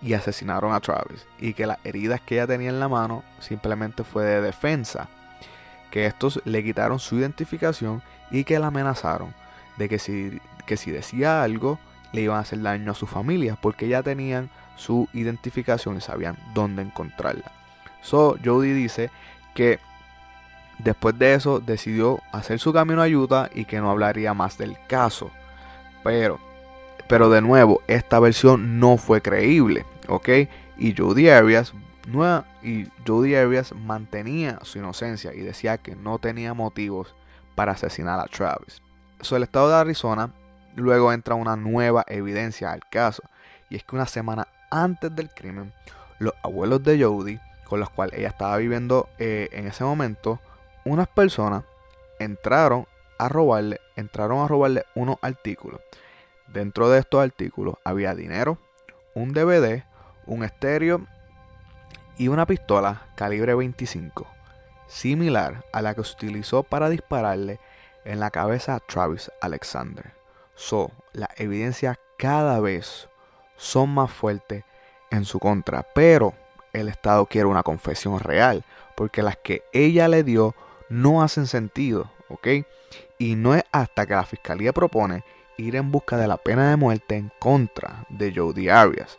y 0.00 0.12
asesinaron 0.12 0.72
a 0.72 0.78
Travis 0.78 1.26
y 1.40 1.54
que 1.54 1.66
las 1.66 1.78
heridas 1.82 2.20
que 2.20 2.36
ella 2.36 2.46
tenía 2.46 2.68
en 2.68 2.78
la 2.78 2.88
mano 2.88 3.24
simplemente 3.40 4.04
fue 4.04 4.24
de 4.24 4.40
defensa. 4.40 5.08
Que 5.90 6.06
estos 6.06 6.40
le 6.44 6.62
quitaron 6.62 7.00
su 7.00 7.16
identificación 7.16 8.00
y 8.30 8.44
que 8.44 8.60
la 8.60 8.68
amenazaron 8.68 9.34
de 9.76 9.88
que 9.88 9.98
si, 9.98 10.40
que 10.66 10.76
si 10.76 10.92
decía 10.92 11.42
algo 11.42 11.80
le 12.12 12.20
iban 12.20 12.36
a 12.36 12.42
hacer 12.42 12.62
daño 12.62 12.92
a 12.92 12.94
su 12.94 13.08
familia 13.08 13.58
porque 13.60 13.88
ya 13.88 14.04
tenían 14.04 14.50
su 14.76 15.08
identificación 15.12 15.96
y 15.96 16.00
sabían 16.00 16.38
dónde 16.54 16.82
encontrarla. 16.82 17.50
So, 18.02 18.38
Jody 18.44 18.72
dice 18.72 19.10
que 19.52 19.80
después 20.78 21.18
de 21.18 21.34
eso 21.34 21.58
decidió 21.58 22.20
hacer 22.30 22.60
su 22.60 22.72
camino 22.72 23.02
a 23.02 23.08
Utah 23.08 23.50
y 23.52 23.64
que 23.64 23.80
no 23.80 23.90
hablaría 23.90 24.32
más 24.32 24.58
del 24.58 24.76
caso. 24.86 25.32
Pero 26.04 26.51
pero 27.08 27.28
de 27.30 27.42
nuevo, 27.42 27.82
esta 27.86 28.18
versión 28.20 28.80
no 28.80 28.96
fue 28.96 29.20
creíble, 29.20 29.84
¿ok? 30.08 30.28
Y 30.78 30.94
Jody 30.96 31.28
Arias, 31.28 31.72
y 32.62 32.88
Jody 33.06 33.34
Arias 33.34 33.72
mantenía 33.74 34.58
su 34.62 34.78
inocencia 34.78 35.32
y 35.34 35.40
decía 35.40 35.78
que 35.78 35.94
no 35.94 36.18
tenía 36.18 36.54
motivos 36.54 37.14
para 37.54 37.72
asesinar 37.72 38.18
a 38.18 38.26
Travis. 38.26 38.82
So, 39.20 39.36
el 39.36 39.42
estado 39.42 39.68
de 39.68 39.76
Arizona 39.76 40.32
luego 40.74 41.12
entra 41.12 41.34
una 41.34 41.56
nueva 41.56 42.04
evidencia 42.08 42.72
al 42.72 42.80
caso, 42.90 43.22
y 43.68 43.76
es 43.76 43.84
que 43.84 43.94
una 43.94 44.06
semana 44.06 44.48
antes 44.70 45.14
del 45.14 45.30
crimen, 45.30 45.72
los 46.18 46.32
abuelos 46.42 46.82
de 46.82 47.02
Jody, 47.02 47.38
con 47.64 47.80
los 47.80 47.90
cuales 47.90 48.18
ella 48.18 48.28
estaba 48.28 48.56
viviendo 48.56 49.08
eh, 49.18 49.48
en 49.52 49.66
ese 49.66 49.84
momento, 49.84 50.40
unas 50.84 51.08
personas 51.08 51.64
entraron 52.18 52.86
a 53.18 53.28
robarle, 53.28 53.80
entraron 53.96 54.44
a 54.44 54.48
robarle 54.48 54.84
unos 54.94 55.16
artículos 55.22 55.80
Dentro 56.52 56.90
de 56.90 56.98
estos 56.98 57.22
artículos 57.22 57.76
había 57.82 58.14
dinero, 58.14 58.58
un 59.14 59.32
DVD, 59.32 59.84
un 60.26 60.44
estéreo 60.44 61.06
y 62.18 62.28
una 62.28 62.44
pistola 62.44 63.06
calibre 63.14 63.54
25, 63.54 64.26
similar 64.86 65.64
a 65.72 65.80
la 65.80 65.94
que 65.94 66.04
se 66.04 66.12
utilizó 66.12 66.62
para 66.62 66.90
dispararle 66.90 67.58
en 68.04 68.20
la 68.20 68.30
cabeza 68.30 68.74
a 68.74 68.80
Travis 68.80 69.30
Alexander. 69.40 70.12
So, 70.54 70.90
las 71.14 71.30
evidencias 71.40 71.98
cada 72.18 72.60
vez 72.60 73.08
son 73.56 73.88
más 73.88 74.10
fuertes 74.10 74.64
en 75.10 75.24
su 75.24 75.38
contra, 75.38 75.86
pero 75.94 76.34
el 76.74 76.88
Estado 76.88 77.24
quiere 77.24 77.46
una 77.46 77.62
confesión 77.62 78.20
real, 78.20 78.62
porque 78.94 79.22
las 79.22 79.38
que 79.38 79.62
ella 79.72 80.06
le 80.06 80.22
dio 80.22 80.54
no 80.90 81.22
hacen 81.22 81.46
sentido, 81.46 82.10
¿ok? 82.28 82.48
Y 83.16 83.36
no 83.36 83.54
es 83.54 83.64
hasta 83.72 84.04
que 84.04 84.14
la 84.14 84.24
fiscalía 84.24 84.74
propone 84.74 85.24
ir 85.56 85.76
en 85.76 85.90
busca 85.90 86.16
de 86.16 86.28
la 86.28 86.36
pena 86.36 86.70
de 86.70 86.76
muerte 86.76 87.16
en 87.16 87.30
contra 87.38 88.04
de 88.08 88.32
Jody 88.34 88.68
Arias. 88.68 89.18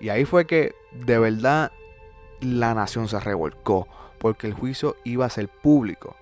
Y 0.00 0.08
ahí 0.10 0.24
fue 0.24 0.46
que 0.46 0.74
de 0.92 1.18
verdad 1.18 1.72
la 2.40 2.74
nación 2.74 3.08
se 3.08 3.18
revolcó 3.20 3.88
porque 4.18 4.46
el 4.46 4.54
juicio 4.54 4.96
iba 5.04 5.26
a 5.26 5.30
ser 5.30 5.48
público. 5.48 6.16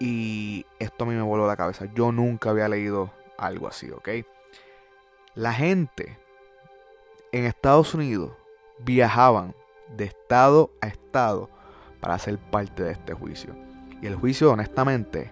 Y 0.00 0.66
esto 0.78 1.04
a 1.04 1.06
mí 1.06 1.14
me 1.14 1.22
voló 1.22 1.46
la 1.46 1.56
cabeza. 1.56 1.86
Yo 1.94 2.10
nunca 2.10 2.50
había 2.50 2.68
leído 2.68 3.12
algo 3.38 3.68
así, 3.68 3.90
¿ok? 3.90 4.08
La 5.34 5.52
gente 5.52 6.18
en 7.30 7.44
Estados 7.44 7.94
Unidos 7.94 8.32
viajaban 8.80 9.54
de 9.96 10.04
estado 10.04 10.70
a 10.80 10.88
estado 10.88 11.48
para 12.00 12.18
ser 12.18 12.38
parte 12.38 12.82
de 12.82 12.92
este 12.92 13.14
juicio. 13.14 13.54
Y 14.00 14.06
el 14.06 14.16
juicio, 14.16 14.50
honestamente, 14.50 15.30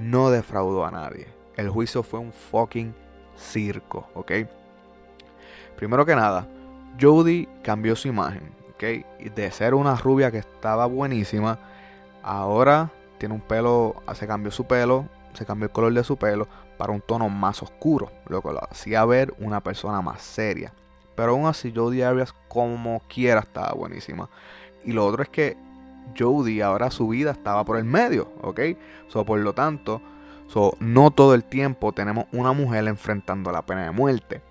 no 0.00 0.30
defraudó 0.30 0.86
a 0.86 0.90
nadie. 0.90 1.37
El 1.58 1.68
juicio 1.70 2.04
fue 2.04 2.20
un 2.20 2.32
fucking 2.32 2.94
circo, 3.36 4.08
¿ok? 4.14 4.30
Primero 5.76 6.06
que 6.06 6.14
nada, 6.14 6.46
Jodie 7.00 7.48
cambió 7.64 7.96
su 7.96 8.06
imagen, 8.06 8.52
¿ok? 8.70 9.32
De 9.34 9.50
ser 9.50 9.74
una 9.74 9.96
rubia 9.96 10.30
que 10.30 10.38
estaba 10.38 10.86
buenísima, 10.86 11.58
ahora 12.22 12.92
tiene 13.18 13.34
un 13.34 13.40
pelo, 13.40 13.96
se 14.14 14.28
cambió 14.28 14.52
su 14.52 14.66
pelo, 14.68 15.08
se 15.32 15.44
cambió 15.44 15.66
el 15.66 15.72
color 15.72 15.92
de 15.92 16.04
su 16.04 16.16
pelo 16.16 16.46
para 16.76 16.92
un 16.92 17.00
tono 17.00 17.28
más 17.28 17.60
oscuro, 17.60 18.12
lo 18.28 18.40
que 18.40 18.52
lo 18.52 18.62
hacía 18.70 19.04
ver 19.04 19.34
una 19.40 19.60
persona 19.60 20.00
más 20.00 20.22
seria. 20.22 20.72
Pero 21.16 21.32
aún 21.32 21.46
así, 21.46 21.72
Jodie 21.74 22.04
Arias, 22.04 22.32
como 22.46 23.02
quiera, 23.08 23.40
estaba 23.40 23.72
buenísima. 23.72 24.30
Y 24.84 24.92
lo 24.92 25.04
otro 25.04 25.24
es 25.24 25.28
que 25.28 25.56
Jodie 26.16 26.62
ahora 26.62 26.92
su 26.92 27.08
vida 27.08 27.32
estaba 27.32 27.64
por 27.64 27.78
el 27.78 27.84
medio, 27.84 28.30
¿ok? 28.42 28.60
So, 29.08 29.24
por 29.24 29.40
lo 29.40 29.54
tanto, 29.54 30.00
so, 30.48 30.74
no 30.80 31.10
todo 31.10 31.34
el 31.34 31.44
tiempo 31.44 31.92
tenemos 31.92 32.26
una 32.32 32.52
mujer 32.52 32.86
enfrentando 32.88 33.52
la 33.52 33.62
pena 33.62 33.84
de 33.84 33.90
muerte. 33.90 34.42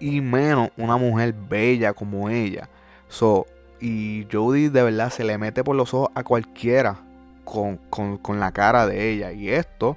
Y 0.00 0.20
menos 0.20 0.70
una 0.76 0.96
mujer 0.96 1.34
bella 1.34 1.92
como 1.92 2.30
ella. 2.30 2.68
So, 3.08 3.46
y 3.80 4.26
Jodie 4.30 4.70
de 4.70 4.82
verdad 4.82 5.10
se 5.10 5.24
le 5.24 5.38
mete 5.38 5.64
por 5.64 5.74
los 5.74 5.92
ojos 5.92 6.10
a 6.14 6.22
cualquiera 6.22 7.00
con, 7.44 7.78
con, 7.90 8.18
con 8.18 8.38
la 8.38 8.52
cara 8.52 8.86
de 8.86 9.10
ella. 9.10 9.32
Y 9.32 9.50
esto 9.50 9.96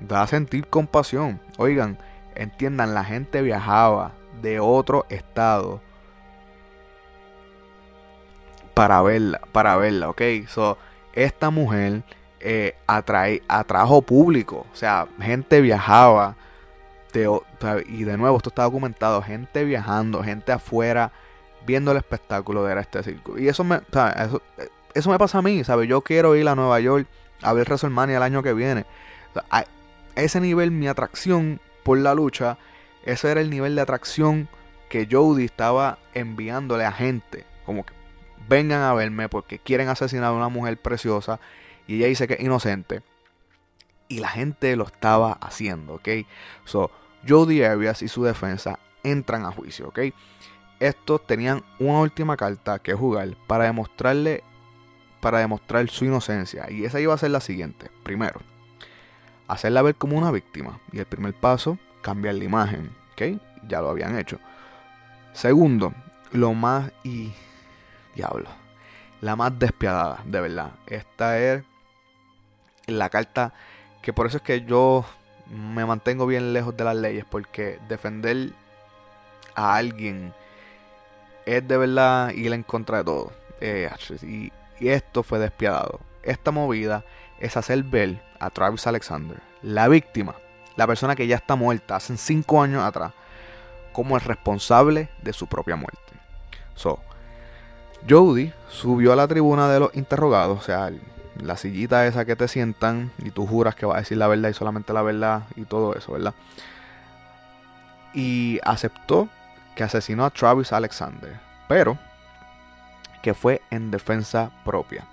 da 0.00 0.22
a 0.22 0.26
sentir 0.26 0.66
compasión. 0.66 1.40
Oigan, 1.58 1.98
entiendan, 2.34 2.94
la 2.94 3.04
gente 3.04 3.42
viajaba 3.42 4.12
de 4.40 4.60
otro 4.60 5.04
estado 5.08 5.80
para 8.74 9.02
verla, 9.02 9.40
para 9.52 9.76
verla, 9.76 10.08
ok. 10.08 10.22
So, 10.46 10.78
esta 11.12 11.50
mujer 11.50 12.04
eh, 12.40 12.76
atrae, 12.86 13.42
atrajo 13.48 14.02
público, 14.02 14.66
o 14.72 14.76
sea, 14.76 15.08
gente 15.20 15.60
viajaba 15.60 16.36
de, 17.12 17.28
y 17.88 18.04
de 18.04 18.16
nuevo 18.16 18.36
esto 18.36 18.50
está 18.50 18.62
documentado, 18.64 19.22
gente 19.22 19.64
viajando, 19.64 20.22
gente 20.22 20.52
afuera 20.52 21.12
viendo 21.66 21.90
el 21.90 21.96
espectáculo 21.96 22.64
de 22.64 22.80
este 22.80 23.02
circo. 23.02 23.38
Y 23.38 23.48
eso 23.48 23.64
me, 23.64 23.80
eso, 24.16 24.42
eso, 24.94 25.10
me 25.10 25.18
pasa 25.18 25.38
a 25.38 25.42
mí, 25.42 25.64
¿sabes? 25.64 25.88
Yo 25.88 26.00
quiero 26.02 26.36
ir 26.36 26.48
a 26.48 26.54
Nueva 26.54 26.80
York 26.80 27.06
a 27.42 27.52
ver 27.52 27.66
WrestleMania 27.66 28.16
el 28.16 28.22
año 28.22 28.42
que 28.42 28.52
viene. 28.52 28.86
a 29.50 29.64
ese 30.14 30.40
nivel 30.40 30.70
mi 30.70 30.88
atracción 30.88 31.60
por 31.84 31.98
la 31.98 32.14
lucha 32.14 32.58
ese 33.08 33.30
era 33.30 33.40
el 33.40 33.48
nivel 33.48 33.74
de 33.74 33.80
atracción 33.80 34.48
que 34.90 35.08
Jodie 35.10 35.46
estaba 35.46 35.98
enviándole 36.12 36.84
a 36.84 36.92
gente. 36.92 37.46
Como 37.64 37.86
que 37.86 37.94
vengan 38.48 38.82
a 38.82 38.92
verme 38.92 39.30
porque 39.30 39.58
quieren 39.58 39.88
asesinar 39.88 40.28
a 40.28 40.32
una 40.32 40.50
mujer 40.50 40.76
preciosa. 40.76 41.40
Y 41.88 41.96
ella 41.96 42.06
dice 42.06 42.28
que 42.28 42.34
es 42.34 42.40
inocente. 42.40 43.02
Y 44.06 44.20
la 44.20 44.28
gente 44.28 44.76
lo 44.76 44.84
estaba 44.84 45.32
haciendo, 45.32 45.94
¿ok? 45.94 46.08
So, 46.64 46.92
Jodie 47.26 47.66
Arias 47.66 48.02
y 48.02 48.08
su 48.08 48.22
defensa 48.22 48.78
entran 49.02 49.44
a 49.44 49.50
juicio, 49.50 49.88
¿ok? 49.88 49.98
Estos 50.78 51.26
tenían 51.26 51.64
una 51.80 51.98
última 51.98 52.36
carta 52.36 52.78
que 52.78 52.94
jugar 52.94 53.36
para 53.46 53.64
demostrarle, 53.64 54.44
para 55.20 55.40
demostrar 55.40 55.88
su 55.88 56.04
inocencia. 56.04 56.70
Y 56.70 56.84
esa 56.84 57.00
iba 57.00 57.12
a 57.12 57.18
ser 57.18 57.30
la 57.30 57.40
siguiente. 57.40 57.90
Primero, 58.04 58.40
hacerla 59.48 59.82
ver 59.82 59.96
como 59.96 60.16
una 60.16 60.30
víctima. 60.30 60.78
Y 60.92 61.00
el 61.00 61.06
primer 61.06 61.34
paso, 61.34 61.78
cambiar 62.00 62.36
la 62.36 62.44
imagen. 62.44 62.90
¿Ok? 63.12 63.40
Ya 63.66 63.80
lo 63.80 63.90
habían 63.90 64.16
hecho. 64.16 64.38
Segundo, 65.32 65.92
lo 66.32 66.54
más 66.54 66.92
y 67.02 67.32
diablo, 68.14 68.48
la 69.20 69.36
más 69.36 69.58
despiadada, 69.58 70.22
de 70.24 70.40
verdad. 70.40 70.72
Esta 70.86 71.38
es 71.38 71.64
la 72.96 73.10
carta 73.10 73.52
que 74.02 74.12
por 74.12 74.26
eso 74.26 74.38
es 74.38 74.42
que 74.42 74.64
yo 74.64 75.04
me 75.50 75.84
mantengo 75.84 76.26
bien 76.26 76.52
lejos 76.52 76.76
de 76.76 76.84
las 76.84 76.96
leyes 76.96 77.24
porque 77.28 77.78
defender 77.88 78.50
a 79.54 79.76
alguien 79.76 80.32
es 81.46 81.66
de 81.66 81.76
verdad 81.76 82.30
ir 82.30 82.52
en 82.52 82.62
contra 82.62 82.98
de 82.98 83.04
todo. 83.04 83.32
Eh, 83.60 83.90
y, 84.22 84.52
y 84.78 84.88
esto 84.88 85.22
fue 85.22 85.38
despiadado. 85.38 86.00
Esta 86.22 86.50
movida 86.50 87.04
es 87.40 87.56
hacer 87.56 87.82
ver 87.82 88.22
a 88.38 88.50
Travis 88.50 88.86
Alexander, 88.86 89.38
la 89.62 89.88
víctima, 89.88 90.34
la 90.76 90.86
persona 90.86 91.16
que 91.16 91.26
ya 91.26 91.36
está 91.36 91.56
muerta 91.56 91.96
hace 91.96 92.16
cinco 92.16 92.62
años 92.62 92.84
atrás 92.84 93.12
como 93.92 94.16
el 94.16 94.22
responsable 94.22 95.08
de 95.22 95.32
su 95.32 95.46
propia 95.46 95.74
muerte. 95.76 95.98
So, 96.74 97.00
Jody 98.08 98.52
subió 98.68 99.12
a 99.12 99.16
la 99.16 99.26
tribuna 99.26 99.68
de 99.68 99.80
los 99.80 99.96
interrogados, 99.96 100.60
o 100.60 100.62
sea, 100.62 100.90
la 101.42 101.56
sillita 101.56 102.06
esa 102.06 102.24
que 102.24 102.36
te 102.36 102.48
sientan 102.48 103.10
y 103.18 103.30
tú 103.30 103.46
juras 103.46 103.74
que 103.74 103.86
va 103.86 103.96
a 103.96 104.00
decir 104.00 104.18
la 104.18 104.28
verdad 104.28 104.48
y 104.48 104.54
solamente 104.54 104.92
la 104.92 105.02
verdad 105.02 105.42
y 105.56 105.64
todo 105.64 105.94
eso, 105.94 106.12
¿verdad? 106.12 106.34
Y 108.14 108.58
aceptó 108.64 109.28
que 109.74 109.84
asesinó 109.84 110.24
a 110.24 110.30
Travis 110.30 110.72
Alexander, 110.72 111.38
pero 111.68 111.98
que 113.22 113.34
fue 113.34 113.62
en 113.70 113.90
defensa 113.90 114.50
propia. 114.64 115.04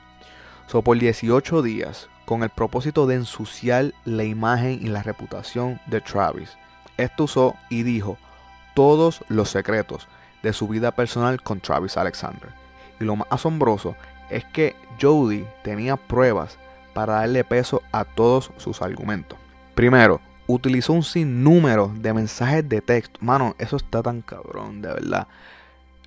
So, 0.67 0.81
por 0.81 0.97
18 0.97 1.61
días 1.61 2.09
con 2.25 2.41
el 2.43 2.49
propósito 2.49 3.05
de 3.05 3.15
ensuciar 3.15 3.93
la 4.03 4.23
imagen 4.23 4.79
y 4.81 4.87
la 4.87 5.03
reputación 5.03 5.79
de 5.85 6.01
Travis. 6.01 6.57
Esto 6.97 7.25
usó 7.25 7.55
y 7.69 7.83
dijo 7.83 8.17
todos 8.73 9.23
los 9.27 9.49
secretos 9.49 10.07
de 10.41 10.53
su 10.53 10.67
vida 10.67 10.91
personal 10.91 11.41
con 11.41 11.59
Travis 11.59 11.97
Alexander. 11.97 12.49
Y 12.99 13.03
lo 13.03 13.15
más 13.15 13.27
asombroso 13.29 13.95
es 14.29 14.45
que 14.45 14.75
Jody 15.01 15.45
tenía 15.63 15.97
pruebas 15.97 16.57
para 16.93 17.15
darle 17.15 17.43
peso 17.43 17.81
a 17.91 18.05
todos 18.05 18.51
sus 18.57 18.81
argumentos. 18.81 19.37
Primero, 19.75 20.21
utilizó 20.47 20.93
un 20.93 21.03
sinnúmero 21.03 21.91
de 21.95 22.13
mensajes 22.13 22.67
de 22.67 22.81
texto. 22.81 23.19
Mano, 23.21 23.55
eso 23.59 23.75
está 23.75 24.01
tan 24.01 24.21
cabrón, 24.21 24.81
de 24.81 24.89
verdad. 24.89 25.27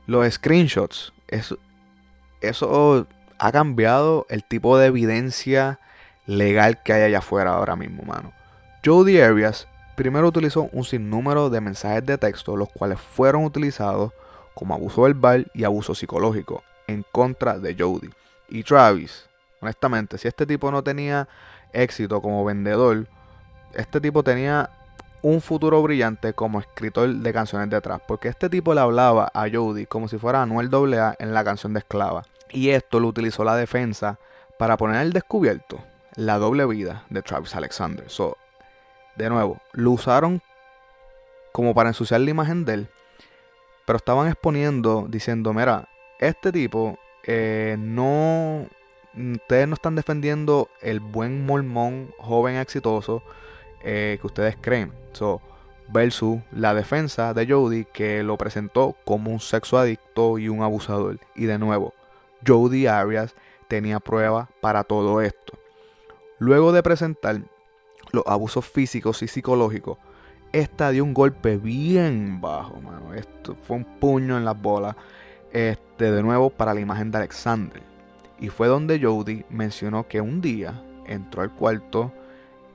Los 0.06 0.32
screenshots, 0.32 1.12
eso, 1.26 1.58
eso 2.40 3.06
ha 3.38 3.52
cambiado 3.52 4.26
el 4.30 4.44
tipo 4.44 4.78
de 4.78 4.86
evidencia 4.86 5.78
legal 6.26 6.82
que 6.82 6.94
hay 6.94 7.02
allá 7.02 7.18
afuera 7.18 7.52
ahora 7.52 7.76
mismo, 7.76 8.02
mano. 8.04 8.32
Jody 8.84 9.20
Arias 9.20 9.68
primero 9.96 10.28
utilizó 10.28 10.68
un 10.72 10.84
sinnúmero 10.84 11.50
de 11.50 11.60
mensajes 11.60 12.06
de 12.06 12.16
texto, 12.16 12.56
los 12.56 12.70
cuales 12.70 13.00
fueron 13.00 13.44
utilizados 13.44 14.12
como 14.54 14.74
abuso 14.74 15.02
verbal 15.02 15.50
y 15.54 15.64
abuso 15.64 15.94
psicológico 15.94 16.62
en 16.88 17.04
contra 17.12 17.58
de 17.58 17.76
Jody. 17.78 18.10
Y 18.48 18.64
Travis, 18.64 19.28
honestamente, 19.60 20.18
si 20.18 20.26
este 20.26 20.44
tipo 20.46 20.72
no 20.72 20.82
tenía 20.82 21.28
éxito 21.72 22.20
como 22.20 22.44
vendedor, 22.44 23.06
este 23.74 24.00
tipo 24.00 24.24
tenía 24.24 24.70
un 25.22 25.40
futuro 25.40 25.82
brillante 25.82 26.32
como 26.32 26.60
escritor 26.60 27.08
de 27.08 27.32
canciones 27.32 27.70
de 27.70 27.76
atrás, 27.76 28.00
porque 28.06 28.28
este 28.28 28.48
tipo 28.48 28.74
le 28.74 28.80
hablaba 28.80 29.30
a 29.34 29.46
Jody 29.52 29.86
como 29.86 30.08
si 30.08 30.18
fuera 30.18 30.42
Anuel 30.42 30.70
AA 30.72 31.16
en 31.18 31.34
la 31.34 31.44
canción 31.44 31.72
de 31.72 31.80
Esclava. 31.80 32.24
Y 32.50 32.70
esto 32.70 32.98
lo 32.98 33.08
utilizó 33.08 33.44
la 33.44 33.56
defensa 33.56 34.18
para 34.58 34.76
poner 34.76 34.96
al 34.96 35.12
descubierto 35.12 35.78
la 36.14 36.38
doble 36.38 36.66
vida 36.66 37.04
de 37.10 37.22
Travis 37.22 37.54
Alexander. 37.54 38.08
So, 38.08 38.36
de 39.16 39.28
nuevo, 39.28 39.60
lo 39.72 39.90
usaron 39.92 40.40
como 41.52 41.74
para 41.74 41.90
ensuciar 41.90 42.20
la 42.20 42.30
imagen 42.30 42.64
de 42.64 42.74
él, 42.74 42.88
pero 43.86 43.96
estaban 43.96 44.28
exponiendo 44.28 45.06
diciendo, 45.08 45.52
mira, 45.52 45.88
este 46.18 46.52
tipo 46.52 46.98
eh, 47.24 47.76
no, 47.78 48.66
ustedes 49.14 49.68
no 49.68 49.74
están 49.74 49.94
defendiendo 49.94 50.68
el 50.80 51.00
buen 51.00 51.44
mormón 51.44 52.10
joven 52.18 52.56
exitoso 52.56 53.22
eh, 53.82 54.18
que 54.20 54.26
ustedes 54.26 54.56
creen. 54.60 54.92
So, 55.12 55.40
versus 55.88 56.40
la 56.52 56.74
defensa 56.74 57.34
de 57.34 57.46
Jody 57.46 57.84
que 57.84 58.22
lo 58.22 58.36
presentó 58.36 58.96
como 59.04 59.30
un 59.30 59.40
sexo 59.40 59.78
adicto 59.78 60.38
y 60.38 60.48
un 60.48 60.62
abusador. 60.62 61.18
Y 61.34 61.46
de 61.46 61.58
nuevo, 61.58 61.94
Jody 62.46 62.86
Arias 62.86 63.34
tenía 63.68 64.00
pruebas 64.00 64.48
para 64.60 64.84
todo 64.84 65.20
esto. 65.20 65.58
Luego 66.38 66.72
de 66.72 66.82
presentar 66.82 67.40
los 68.12 68.24
abusos 68.26 68.66
físicos 68.66 69.22
y 69.22 69.28
psicológicos, 69.28 69.98
esta 70.52 70.90
dio 70.90 71.04
un 71.04 71.14
golpe 71.14 71.56
bien 71.56 72.40
bajo, 72.40 72.80
mano. 72.80 73.12
Esto 73.14 73.56
fue 73.62 73.76
un 73.76 73.84
puño 73.84 74.36
en 74.36 74.44
las 74.44 74.60
bolas. 74.60 74.96
Este, 75.52 76.10
de 76.10 76.22
nuevo, 76.22 76.50
para 76.50 76.74
la 76.74 76.80
imagen 76.80 77.10
de 77.10 77.18
Alexander. 77.18 77.82
Y 78.38 78.48
fue 78.48 78.68
donde 78.68 79.00
Jody 79.00 79.44
mencionó 79.50 80.06
que 80.06 80.20
un 80.20 80.40
día 80.40 80.80
entró 81.06 81.42
al 81.42 81.50
cuarto 81.50 82.12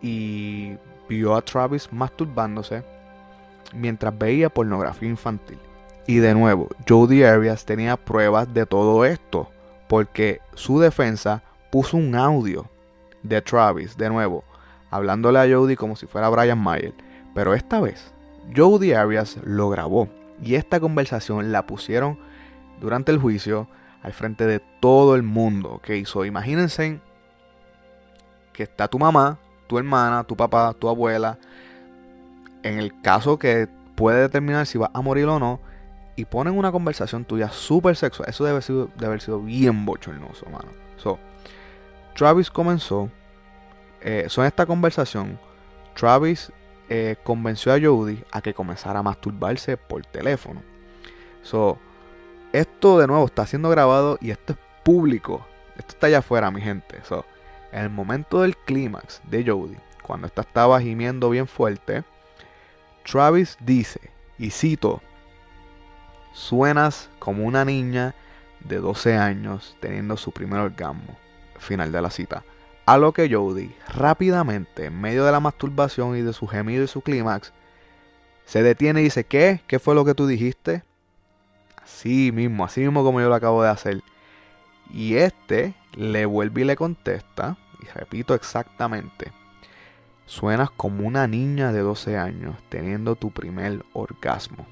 y 0.02 0.76
vio 1.08 1.36
a 1.36 1.42
Travis 1.42 1.92
masturbándose 1.92 2.84
mientras 3.74 4.18
veía 4.18 4.50
pornografía 4.50 5.10
infantil. 5.10 5.58
Y 6.06 6.18
de 6.18 6.34
nuevo, 6.34 6.68
Jody 6.88 7.24
Arias 7.24 7.66
tenía 7.66 7.96
pruebas 7.96 8.54
de 8.54 8.66
todo 8.66 9.06
esto, 9.06 9.50
porque 9.88 10.42
su 10.54 10.80
defensa 10.80 11.42
puso 11.72 11.96
un 11.96 12.16
audio 12.16 12.70
de 13.24 13.42
Travis, 13.42 13.96
de 13.96 14.10
nuevo, 14.10 14.44
hablándole 14.92 15.40
a 15.40 15.48
Jody 15.50 15.76
como 15.76 15.96
si 15.96 16.06
fuera 16.06 16.30
Brian 16.30 16.60
Mayer. 16.60 16.94
Pero 17.34 17.54
esta 17.54 17.80
vez, 17.80 18.14
Jody 18.56 18.94
Arias 18.94 19.38
lo 19.44 19.70
grabó 19.70 20.10
y 20.44 20.56
esta 20.56 20.80
conversación 20.80 21.52
la 21.52 21.66
pusieron 21.66 22.20
durante 22.84 23.12
el 23.12 23.18
juicio 23.18 23.68
al 24.04 24.14
frente 24.14 24.46
de 24.46 24.60
todo 24.60 25.16
el 25.16 25.24
mundo. 25.24 25.72
¿ok? 25.72 26.06
So, 26.06 26.26
imagínense 26.26 27.00
que 28.52 28.64
está 28.64 28.88
tu 28.88 29.00
mamá, 29.00 29.40
tu 29.68 29.78
hermana, 29.78 30.24
tu 30.26 30.36
papá, 30.36 30.74
tu 30.74 30.90
abuela. 30.90 31.40
En 32.62 32.78
el 32.78 33.02
caso 33.02 33.40
que 33.40 33.68
puede 33.96 34.22
determinar 34.22 34.68
si 34.68 34.78
va 34.78 34.92
a 34.94 35.02
morir 35.02 35.26
o 35.26 35.40
no, 35.40 35.60
y 36.16 36.26
ponen 36.26 36.58
una 36.58 36.72
conversación 36.72 37.26
tuya 37.26 37.50
súper 37.50 37.96
sexual. 37.96 38.30
Eso 38.30 38.44
debe, 38.44 38.60
haber 39.04 39.22
sido 39.22 39.40
bien 39.40 39.86
bochornoso, 39.86 40.46
mano. 40.46 40.70
So, 40.98 41.18
Travis 42.16 42.52
comenzó. 42.52 43.10
Eh, 44.02 44.28
en 44.36 44.44
esta 44.44 44.66
conversación, 44.66 45.40
Travis 45.96 46.52
eh, 46.90 47.16
convenció 47.24 47.74
a 47.74 47.80
Jody 47.80 48.22
a 48.32 48.42
que 48.42 48.54
comenzara 48.54 49.00
a 49.00 49.04
masturbarse 49.04 49.78
por 49.78 50.06
teléfono. 50.06 50.62
So, 51.42 51.80
esto 52.54 53.00
de 53.00 53.08
nuevo 53.08 53.26
está 53.26 53.46
siendo 53.46 53.70
grabado 53.70 54.18
y 54.22 54.32
esto 54.32 54.54
es 54.54 54.60
público. 54.84 55.46
Esto 55.76 55.94
está 55.94 56.08
allá 56.08 56.20
afuera, 56.20 56.52
mi 56.52 56.62
gente. 56.62 57.02
So, 57.04 57.26
en 57.72 57.82
el 57.82 57.90
momento 57.90 58.42
del 58.42 58.56
clímax 58.56 59.22
de 59.30 59.44
Jody, 59.46 59.78
cuando 60.04 60.28
esta 60.28 60.42
estaba 60.42 60.80
gimiendo 60.80 61.30
bien 61.32 61.48
fuerte, 61.48 62.04
Travis 63.04 63.58
dice, 63.60 64.00
y 64.38 64.52
cito, 64.52 65.02
suenas 66.32 67.10
como 67.20 67.44
una 67.46 67.66
niña 67.66 68.14
de 68.62 68.78
12 68.78 69.18
años 69.18 69.76
teniendo 69.80 70.16
su 70.16 70.32
primer 70.32 70.60
orgasmo. 70.60 71.18
Final 71.58 71.92
de 71.92 72.02
la 72.02 72.12
cita. 72.12 72.44
A 72.86 72.98
lo 72.98 73.14
que 73.14 73.34
Jody, 73.34 73.74
rápidamente, 73.96 74.86
en 74.86 75.00
medio 75.00 75.26
de 75.26 75.32
la 75.32 75.40
masturbación 75.40 76.18
y 76.18 76.22
de 76.22 76.34
su 76.34 76.48
gemido 76.48 76.84
y 76.84 76.88
su 76.88 77.02
clímax, 77.02 77.54
se 78.46 78.62
detiene 78.62 79.00
y 79.02 79.06
dice, 79.06 79.24
¿qué? 79.24 79.62
¿Qué 79.68 79.80
fue 79.80 79.96
lo 79.96 80.04
que 80.04 80.14
tú 80.14 80.28
dijiste? 80.28 80.84
Así 81.84 82.32
mismo, 82.32 82.64
así 82.64 82.82
mismo 82.82 83.04
como 83.04 83.20
yo 83.20 83.30
lo 83.30 83.36
acabo 83.36 83.62
de 83.62 83.70
hacer. 83.70 84.02
Y 84.92 85.16
este 85.16 85.74
le 85.96 86.26
vuelve 86.26 86.62
y 86.62 86.64
le 86.64 86.76
contesta, 86.76 87.58
y 87.82 87.86
repito 87.88 88.34
exactamente, 88.34 89.32
suenas 90.26 90.72
como 90.72 91.06
una 91.06 91.28
niña 91.28 91.72
de 91.72 91.82
12 91.82 92.18
años 92.18 92.56
teniendo 92.70 93.16
tu 93.16 93.32
primer 93.32 93.84
orgasmo. 93.94 94.66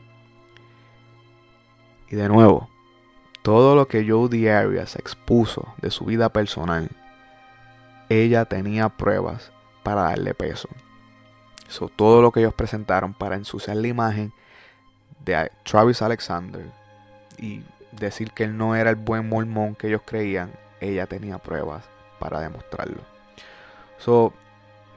Y 2.10 2.16
de 2.16 2.28
nuevo, 2.30 2.70
todo 3.42 3.76
lo 3.76 3.88
que 3.88 4.08
Jodie 4.10 4.52
Arias 4.52 4.96
expuso 4.96 5.74
de 5.82 5.92
su 5.92 6.06
vida 6.06 6.30
personal, 6.30 6.90
ella 8.10 8.46
tenía 8.46 8.90
pruebas 8.90 9.52
para 9.84 10.04
darle 10.04 10.34
peso. 10.34 10.70
So, 11.68 11.88
todo 11.88 12.22
lo 12.22 12.32
que 12.32 12.42
ellos 12.42 12.54
presentaron 12.54 13.14
para 13.14 13.36
ensuciar 13.36 13.78
la 13.78 13.88
imagen 13.88 14.34
de 15.24 15.50
Travis 15.64 16.02
Alexander 16.02 16.81
y 17.38 17.64
decir 17.92 18.32
que 18.32 18.46
él 18.46 18.58
no 18.58 18.76
era 18.76 18.90
el 18.90 18.96
buen 18.96 19.28
mormón 19.28 19.76
que 19.76 19.88
ellos 19.88 20.02
creían, 20.06 20.52
ella 20.80 21.06
tenía 21.06 21.38
pruebas 21.38 21.84
para 22.20 22.40
demostrarlo. 22.40 23.02
So, 23.98 24.34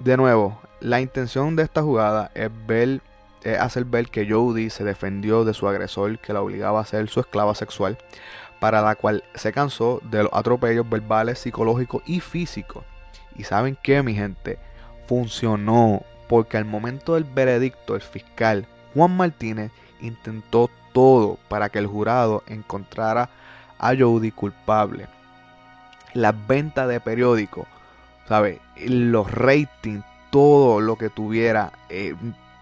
de 0.01 0.17
nuevo, 0.17 0.61
la 0.81 1.01
intención 1.01 1.57
de 1.57 1.63
esta 1.63 1.83
jugada 1.83 2.31
es 2.35 2.51
ver 2.67 3.01
es 3.45 3.59
hacer 3.59 3.85
ver 3.85 4.09
que 4.09 4.29
Jodie 4.29 4.71
se 4.71 4.85
defendió 4.85 5.45
de 5.45 5.55
su 5.55 5.69
agresor 5.69 6.19
que 6.19 6.33
la 6.33 6.41
obligaba 6.41 6.81
a 6.81 6.87
ser 6.87 7.09
su 7.09 7.21
esclava 7.21 7.55
sexual, 7.55 7.99
para 8.59 8.81
la 8.81 8.95
cual 8.95 9.23
se 9.35 9.53
cansó 9.53 10.01
de 10.03 10.23
los 10.23 10.33
atropellos 10.33 10.89
verbales, 10.89 11.39
psicológicos 11.39 12.03
y 12.07 12.21
físicos. 12.21 12.85
Y 13.37 13.45
saben 13.45 13.77
qué, 13.83 14.03
mi 14.03 14.15
gente, 14.15 14.59
funcionó 15.07 16.03
porque 16.29 16.57
al 16.57 16.65
momento 16.65 17.15
del 17.15 17.25
veredicto 17.25 17.95
el 17.95 18.01
fiscal 18.01 18.67
Juan 18.95 19.15
Martínez 19.17 19.71
intentó 20.01 20.71
todo 20.95 21.39
para 21.49 21.69
que 21.69 21.81
el 21.81 21.89
jurado 21.89 22.45
encontrara 22.47 23.29
a 23.79 23.95
Jodie 23.95 24.33
culpable. 24.33 25.09
Las 26.15 26.35
ventas 26.47 26.89
de 26.89 27.01
periódicos, 27.01 27.67
¿sabe? 28.29 28.61
Los 28.87 29.31
ratings, 29.31 30.05
todo 30.31 30.81
lo 30.81 30.97
que 30.97 31.11
tuviera 31.11 31.73
eh, 31.89 32.15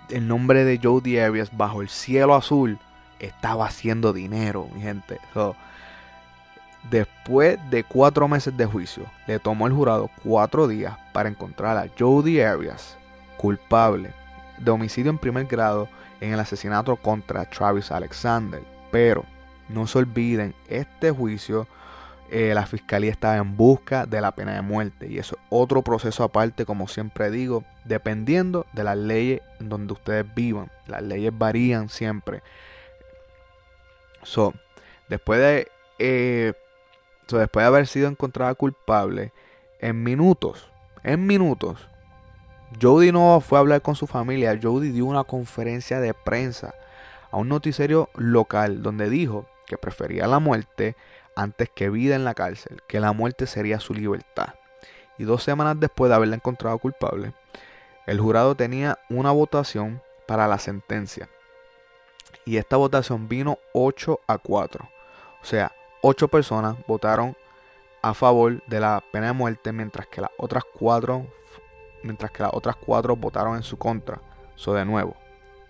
el 0.09 0.27
nombre 0.27 0.64
de 0.64 0.81
Jodie 0.83 1.23
Arias 1.23 1.55
bajo 1.57 1.83
el 1.83 1.90
cielo 1.90 2.35
azul 2.35 2.79
estaba 3.21 3.66
haciendo 3.66 4.14
dinero, 4.14 4.66
mi 4.75 4.81
gente. 4.81 5.21
Después 6.90 7.59
de 7.71 7.85
cuatro 7.85 8.27
meses 8.29 8.57
de 8.57 8.66
juicio, 8.66 9.05
le 9.27 9.38
tomó 9.38 9.66
el 9.66 9.75
jurado 9.75 10.11
cuatro 10.25 10.66
días 10.66 10.97
para 11.12 11.29
encontrar 11.29 11.77
a 11.77 11.87
Jodie 11.99 12.45
Arias 12.45 12.97
culpable 13.37 14.11
de 14.59 14.71
homicidio 14.71 15.11
en 15.11 15.18
primer 15.18 15.47
grado 15.47 15.88
en 16.23 16.33
el 16.33 16.41
asesinato 16.41 16.97
contra 16.97 17.45
Travis 17.51 17.91
Alexander. 17.91 18.63
Pero 18.93 19.25
no 19.69 19.87
se 19.87 19.99
olviden, 19.99 20.55
este 20.69 21.11
juicio 21.11 21.67
eh, 22.31 22.55
la 22.55 22.65
fiscalía 22.65 23.11
estaba 23.11 23.37
en 23.37 23.57
busca 23.57 24.07
de 24.07 24.21
la 24.21 24.33
pena 24.33 24.55
de 24.55 24.63
muerte 24.63 25.07
y 25.07 25.19
eso 25.19 25.37
es 25.37 25.43
otro 25.51 25.83
proceso 25.83 26.23
aparte, 26.25 26.65
como 26.65 26.87
siempre 26.89 27.31
digo, 27.31 27.65
dependiendo 27.85 28.65
de 28.73 28.85
las 28.85 28.97
leyes 28.97 29.43
en 29.61 29.69
donde 29.69 29.93
ustedes 29.93 30.25
vivan. 30.35 30.71
Las 30.87 31.03
leyes 31.03 31.37
varían 31.37 31.89
siempre. 31.89 32.43
So, 34.23 34.55
después 35.09 35.41
de 35.41 35.69
eh, 35.99 36.55
so, 37.27 37.39
después 37.39 37.65
de 37.65 37.67
haber 37.67 37.87
sido 37.89 38.09
encontrada 38.09 38.55
culpable, 38.55 39.33
en 39.81 40.03
minutos, 40.03 40.71
en 41.03 41.27
minutos, 41.27 41.87
Jody 42.81 43.13
no 43.13 43.41
fue 43.41 43.59
a 43.59 43.61
hablar 43.61 43.83
con 43.83 43.95
su 43.95 44.07
familia. 44.07 44.59
Jody 44.61 44.91
dio 44.91 45.07
una 45.07 45.25
conferencia 45.25 46.01
de 46.01 46.15
prensa 46.15 46.75
a 47.31 47.37
un 47.37 47.49
noticiero 47.49 48.11
local 48.15 48.83
donde 48.83 49.09
dijo 49.09 49.47
que 49.67 49.79
prefería 49.79 50.27
la 50.27 50.39
muerte 50.39 50.97
antes 51.35 51.71
que 51.71 51.91
vida 51.91 52.15
en 52.15 52.25
la 52.25 52.35
cárcel, 52.35 52.83
que 52.87 53.01
la 53.01 53.13
muerte 53.13 53.47
sería 53.47 53.81
su 53.81 53.95
libertad. 53.95 54.55
Y 55.19 55.25
dos 55.25 55.43
semanas 55.43 55.79
después 55.79 56.09
de 56.09 56.17
haberla 56.17 56.37
encontrado 56.37 56.79
culpable, 56.79 57.33
el 58.07 58.21
jurado 58.21 58.55
tenía 58.55 58.99
una 59.09 59.31
votación 59.31 60.03
para 60.27 60.47
la 60.47 60.59
sentencia. 60.59 61.29
Y 62.45 62.57
esta 62.57 62.77
votación 62.77 63.29
vino 63.29 63.59
8 63.73 64.21
a 64.27 64.39
4. 64.39 64.89
O 65.41 65.45
sea, 65.45 65.73
8 66.03 66.29
personas 66.29 66.77
votaron 66.87 67.37
a 68.03 68.15
favor 68.15 68.63
de 68.67 68.81
la 68.81 69.03
pena 69.13 69.29
de 69.29 69.33
muerte, 69.33 69.73
mientras 69.73 70.07
que 70.09 70.21
las 70.21 70.31
otras 70.37 70.65
4 70.79 71.25
mientras 72.03 72.31
que 72.31 72.43
las 72.43 72.53
otras 72.55 72.77
4 72.77 73.17
votaron 73.17 73.57
en 73.57 73.62
su 73.62 73.77
contra. 73.77 74.21
So, 74.55 74.75
de 74.75 74.85
nuevo, 74.85 75.17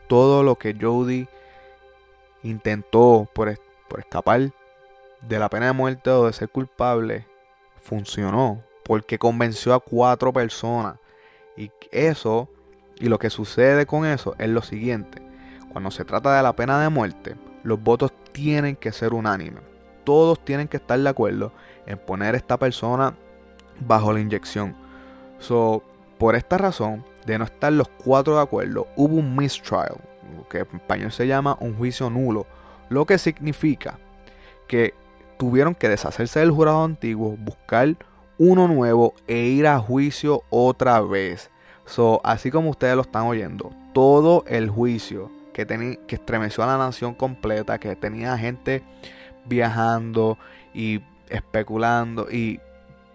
todo 0.08 0.42
lo 0.42 0.56
que 0.56 0.76
Jody 0.78 1.28
intentó 2.42 3.28
por, 3.32 3.58
por 3.88 4.00
escapar 4.00 4.50
de 5.20 5.38
la 5.38 5.48
pena 5.48 5.66
de 5.66 5.72
muerte 5.72 6.10
o 6.10 6.26
de 6.26 6.32
ser 6.32 6.48
culpable 6.48 7.26
funcionó 7.80 8.62
porque 8.84 9.18
convenció 9.18 9.74
a 9.74 9.80
cuatro 9.80 10.32
personas. 10.32 10.96
Y 11.56 11.70
eso 11.90 12.48
y 12.98 13.08
lo 13.08 13.18
que 13.18 13.30
sucede 13.30 13.86
con 13.86 14.04
eso 14.06 14.34
es 14.38 14.48
lo 14.48 14.62
siguiente. 14.62 15.22
Cuando 15.70 15.90
se 15.90 16.04
trata 16.04 16.36
de 16.36 16.42
la 16.42 16.54
pena 16.54 16.82
de 16.82 16.88
muerte 16.88 17.36
los 17.62 17.80
votos 17.80 18.12
tienen 18.32 18.74
que 18.74 18.90
ser 18.90 19.14
unánimes 19.14 19.62
todos 20.04 20.44
tienen 20.44 20.68
que 20.68 20.78
estar 20.78 20.98
de 20.98 21.08
acuerdo 21.08 21.52
en 21.86 21.98
poner 21.98 22.34
a 22.34 22.38
esta 22.38 22.58
persona 22.58 23.14
bajo 23.80 24.12
la 24.12 24.20
inyección. 24.20 24.74
So 25.38 25.82
por 26.22 26.36
esta 26.36 26.56
razón 26.56 27.04
de 27.26 27.36
no 27.36 27.44
estar 27.44 27.72
los 27.72 27.88
cuatro 27.88 28.36
de 28.36 28.42
acuerdo 28.42 28.86
hubo 28.94 29.16
un 29.16 29.34
mistrial 29.34 29.96
que 30.48 30.58
en 30.58 30.68
español 30.76 31.10
se 31.10 31.26
llama 31.26 31.58
un 31.58 31.76
juicio 31.76 32.10
nulo 32.10 32.46
lo 32.90 33.06
que 33.06 33.18
significa 33.18 33.98
que 34.68 34.94
tuvieron 35.36 35.74
que 35.74 35.88
deshacerse 35.88 36.38
del 36.38 36.52
jurado 36.52 36.84
antiguo, 36.84 37.36
buscar 37.36 37.96
uno 38.38 38.68
nuevo 38.68 39.14
e 39.26 39.38
ir 39.46 39.66
a 39.66 39.80
juicio 39.80 40.44
otra 40.50 41.00
vez. 41.00 41.50
So, 41.86 42.20
así 42.22 42.52
como 42.52 42.70
ustedes 42.70 42.94
lo 42.94 43.02
están 43.02 43.26
oyendo, 43.26 43.72
todo 43.92 44.44
el 44.46 44.70
juicio 44.70 45.32
que, 45.52 45.66
que 46.06 46.14
estremeció 46.14 46.62
a 46.62 46.68
la 46.68 46.78
nación 46.78 47.14
completa, 47.14 47.78
que 47.78 47.96
tenía 47.96 48.38
gente 48.38 48.84
viajando 49.44 50.38
y 50.72 51.00
especulando 51.28 52.30
y 52.30 52.60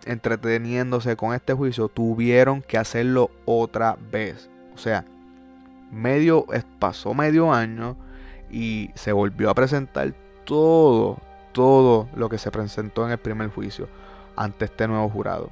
entreteniéndose 0.08 1.16
con 1.16 1.34
este 1.34 1.54
juicio, 1.54 1.90
tuvieron 1.90 2.62
que 2.62 2.78
hacerlo 2.78 3.30
otra 3.46 3.98
vez. 4.12 4.50
O 4.74 4.78
sea, 4.78 5.06
medio 5.92 6.46
pasó 6.80 7.14
medio 7.14 7.54
año 7.54 7.96
y 8.50 8.92
se 8.96 9.12
volvió 9.12 9.50
a 9.50 9.56
presentar 9.56 10.14
todo, 10.46 11.20
todo 11.52 12.08
lo 12.16 12.30
que 12.30 12.38
se 12.38 12.52
presentó 12.52 13.06
en 13.06 13.12
el 13.12 13.18
primer 13.18 13.50
juicio 13.50 13.88
ante 14.36 14.66
este 14.66 14.88
nuevo 14.88 15.10
jurado. 15.10 15.50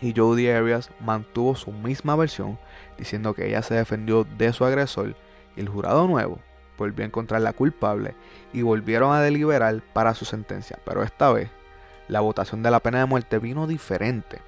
Y 0.00 0.14
Jodie 0.16 0.54
Arias 0.54 0.90
mantuvo 1.00 1.54
su 1.54 1.72
misma 1.72 2.16
versión, 2.16 2.58
diciendo 2.98 3.34
que 3.34 3.48
ella 3.48 3.62
se 3.62 3.74
defendió 3.74 4.24
de 4.24 4.52
su 4.52 4.64
agresor 4.64 5.14
y 5.56 5.60
el 5.60 5.68
jurado 5.68 6.06
nuevo 6.06 6.38
volvió 6.78 7.04
a 7.04 7.06
encontrarla 7.06 7.52
culpable 7.52 8.14
y 8.54 8.62
volvieron 8.62 9.12
a 9.12 9.20
deliberar 9.20 9.82
para 9.92 10.14
su 10.14 10.24
sentencia. 10.24 10.78
Pero 10.84 11.02
esta 11.02 11.30
vez, 11.30 11.50
la 12.10 12.20
votación 12.20 12.62
de 12.62 12.70
la 12.72 12.80
pena 12.80 12.98
de 12.98 13.06
muerte 13.06 13.38
vino 13.38 13.66
diferente. 13.66 14.40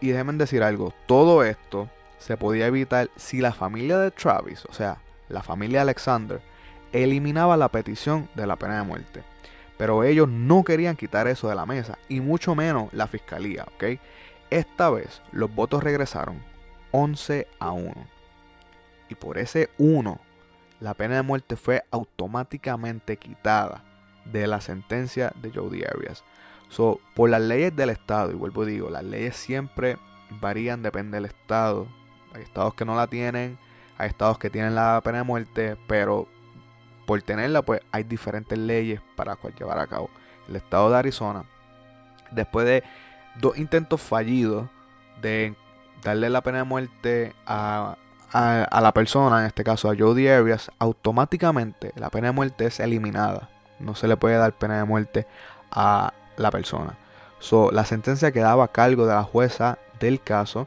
Y 0.00 0.08
déjenme 0.08 0.32
decir 0.34 0.62
algo, 0.62 0.92
todo 1.06 1.44
esto 1.44 1.88
se 2.18 2.36
podía 2.36 2.66
evitar 2.66 3.10
si 3.16 3.40
la 3.40 3.52
familia 3.52 3.98
de 3.98 4.10
Travis, 4.10 4.64
o 4.66 4.72
sea, 4.72 4.98
la 5.28 5.42
familia 5.42 5.82
Alexander, 5.82 6.42
eliminaba 6.92 7.56
la 7.56 7.68
petición 7.68 8.28
de 8.34 8.46
la 8.46 8.56
pena 8.56 8.78
de 8.78 8.82
muerte. 8.82 9.22
Pero 9.78 10.02
ellos 10.02 10.28
no 10.28 10.64
querían 10.64 10.96
quitar 10.96 11.28
eso 11.28 11.48
de 11.48 11.54
la 11.54 11.64
mesa, 11.64 11.96
y 12.08 12.20
mucho 12.20 12.56
menos 12.56 12.92
la 12.92 13.06
fiscalía, 13.06 13.66
¿ok? 13.76 14.00
Esta 14.50 14.90
vez 14.90 15.22
los 15.30 15.54
votos 15.54 15.82
regresaron 15.82 16.42
11 16.90 17.46
a 17.60 17.70
1. 17.70 17.92
Y 19.10 19.14
por 19.14 19.38
ese 19.38 19.70
1, 19.78 20.20
la 20.80 20.94
pena 20.94 21.16
de 21.16 21.22
muerte 21.22 21.56
fue 21.56 21.84
automáticamente 21.92 23.16
quitada 23.16 23.84
de 24.24 24.46
la 24.48 24.60
sentencia 24.60 25.32
de 25.40 25.52
Jody 25.52 25.84
Arias. 25.84 26.24
So, 26.74 26.98
por 27.14 27.30
las 27.30 27.40
leyes 27.40 27.76
del 27.76 27.90
estado, 27.90 28.32
y 28.32 28.34
vuelvo 28.34 28.62
a 28.62 28.66
digo, 28.66 28.90
las 28.90 29.04
leyes 29.04 29.36
siempre 29.36 29.96
varían, 30.40 30.82
depende 30.82 31.18
del 31.18 31.26
estado. 31.26 31.86
Hay 32.34 32.42
estados 32.42 32.74
que 32.74 32.84
no 32.84 32.96
la 32.96 33.06
tienen, 33.06 33.56
hay 33.96 34.08
estados 34.08 34.40
que 34.40 34.50
tienen 34.50 34.74
la 34.74 35.00
pena 35.04 35.18
de 35.18 35.24
muerte, 35.24 35.76
pero 35.86 36.26
por 37.06 37.22
tenerla, 37.22 37.62
pues 37.62 37.80
hay 37.92 38.02
diferentes 38.02 38.58
leyes 38.58 39.00
para 39.14 39.36
cual 39.36 39.54
llevar 39.54 39.78
a 39.78 39.86
cabo. 39.86 40.10
El 40.48 40.56
estado 40.56 40.90
de 40.90 40.96
Arizona, 40.96 41.44
después 42.32 42.66
de 42.66 42.82
dos 43.36 43.56
intentos 43.56 44.00
fallidos 44.00 44.68
de 45.22 45.54
darle 46.02 46.28
la 46.28 46.40
pena 46.40 46.58
de 46.58 46.64
muerte 46.64 47.34
a, 47.46 47.96
a, 48.32 48.80
la 48.80 48.92
persona, 48.92 49.42
en 49.42 49.46
este 49.46 49.62
caso 49.62 49.88
a 49.88 49.94
Jody 49.96 50.26
Arias, 50.26 50.72
automáticamente 50.80 51.92
la 51.94 52.10
pena 52.10 52.28
de 52.28 52.32
muerte 52.32 52.66
es 52.66 52.80
eliminada. 52.80 53.48
No 53.78 53.94
se 53.94 54.08
le 54.08 54.16
puede 54.16 54.38
dar 54.38 54.54
pena 54.54 54.78
de 54.78 54.84
muerte 54.84 55.28
a 55.70 56.12
la 56.36 56.50
persona. 56.50 56.98
So, 57.38 57.70
la 57.70 57.84
sentencia 57.84 58.32
quedaba 58.32 58.64
a 58.64 58.72
cargo 58.72 59.06
de 59.06 59.14
la 59.14 59.24
jueza 59.24 59.78
del 60.00 60.20
caso 60.20 60.66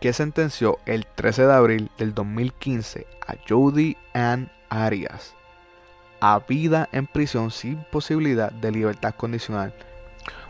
que 0.00 0.12
sentenció 0.12 0.78
el 0.86 1.06
13 1.06 1.46
de 1.46 1.52
abril 1.52 1.90
del 1.98 2.14
2015 2.14 3.06
a 3.26 3.34
Jody 3.48 3.96
Ann 4.12 4.50
Arias 4.68 5.34
a 6.26 6.38
vida 6.38 6.88
en 6.92 7.06
prisión 7.06 7.50
sin 7.50 7.84
posibilidad 7.84 8.50
de 8.50 8.72
libertad 8.72 9.14
condicional, 9.14 9.74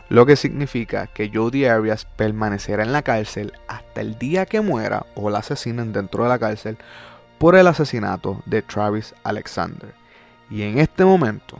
lo 0.07 0.25
que 0.25 0.37
significa 0.37 1.07
que 1.07 1.29
Jody 1.33 1.65
Arias 1.65 2.05
permanecerá 2.05 2.83
en 2.83 2.93
la 2.93 3.01
cárcel 3.01 3.51
hasta 3.67 3.99
el 3.99 4.17
día 4.17 4.45
que 4.45 4.61
muera 4.61 5.05
o 5.15 5.29
la 5.29 5.39
asesinen 5.39 5.91
dentro 5.91 6.23
de 6.23 6.29
la 6.29 6.39
cárcel 6.39 6.77
por 7.39 7.57
el 7.57 7.67
asesinato 7.67 8.41
de 8.45 8.61
Travis 8.61 9.13
Alexander. 9.23 9.93
Y 10.49 10.61
en 10.61 10.79
este 10.79 11.03
momento, 11.03 11.57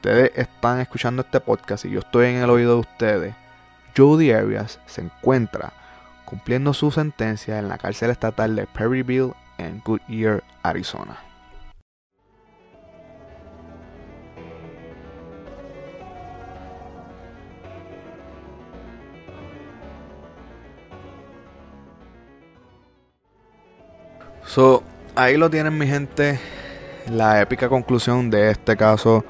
ustedes 0.00 0.32
están 0.34 0.80
escuchando 0.80 1.20
este 1.20 1.40
podcast 1.40 1.84
y 1.84 1.90
yo 1.90 1.98
estoy 2.00 2.28
en 2.28 2.36
el 2.36 2.48
oído 2.48 2.72
de 2.72 2.80
ustedes, 2.80 3.34
Jody 3.94 4.32
Arias 4.32 4.80
se 4.86 5.02
encuentra 5.02 5.74
cumpliendo 6.24 6.72
su 6.72 6.90
sentencia 6.90 7.58
en 7.58 7.68
la 7.68 7.76
cárcel 7.76 8.08
estatal 8.08 8.56
de 8.56 8.66
Perryville 8.66 9.34
en 9.58 9.82
Goodyear, 9.84 10.42
Arizona. 10.62 11.18
So, 24.46 24.82
ahí 25.14 25.36
lo 25.36 25.50
tienen 25.50 25.76
mi 25.76 25.86
gente, 25.86 26.40
la 27.06 27.42
épica 27.42 27.68
conclusión 27.68 28.30
de 28.30 28.50
este 28.50 28.78
caso, 28.78 29.26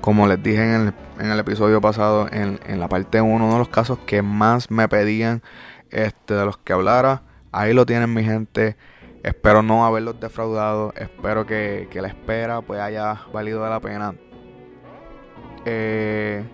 como 0.00 0.26
les 0.26 0.42
dije 0.42 0.74
en 0.74 0.94
el, 1.18 1.38
episodio 1.38 1.80
pasado, 1.80 2.28
en, 2.32 2.80
la 2.80 2.88
parte 2.88 3.20
1, 3.20 3.34
uno 3.34 3.52
de 3.52 3.58
los 3.58 3.68
casos 3.68 3.98
que 4.06 4.22
más 4.22 4.70
me 4.70 4.88
pedían 4.88 5.42
este, 5.90 6.34
de 6.34 6.44
los 6.44 6.56
que 6.58 6.72
hablara. 6.72 7.22
Ahí 7.52 7.74
lo 7.74 7.84
tienen 7.84 8.12
mi 8.12 8.24
gente. 8.24 8.76
Espero 9.22 9.62
no 9.62 9.84
haberlos 9.84 10.18
defraudado. 10.18 10.94
Espero 10.96 11.46
que, 11.46 11.88
la 11.92 12.08
espera 12.08 12.62
pues 12.62 12.80
haya 12.80 13.26
valido 13.32 13.68
la 13.68 13.80
pena. 13.80 14.14
Eh, 15.66 16.44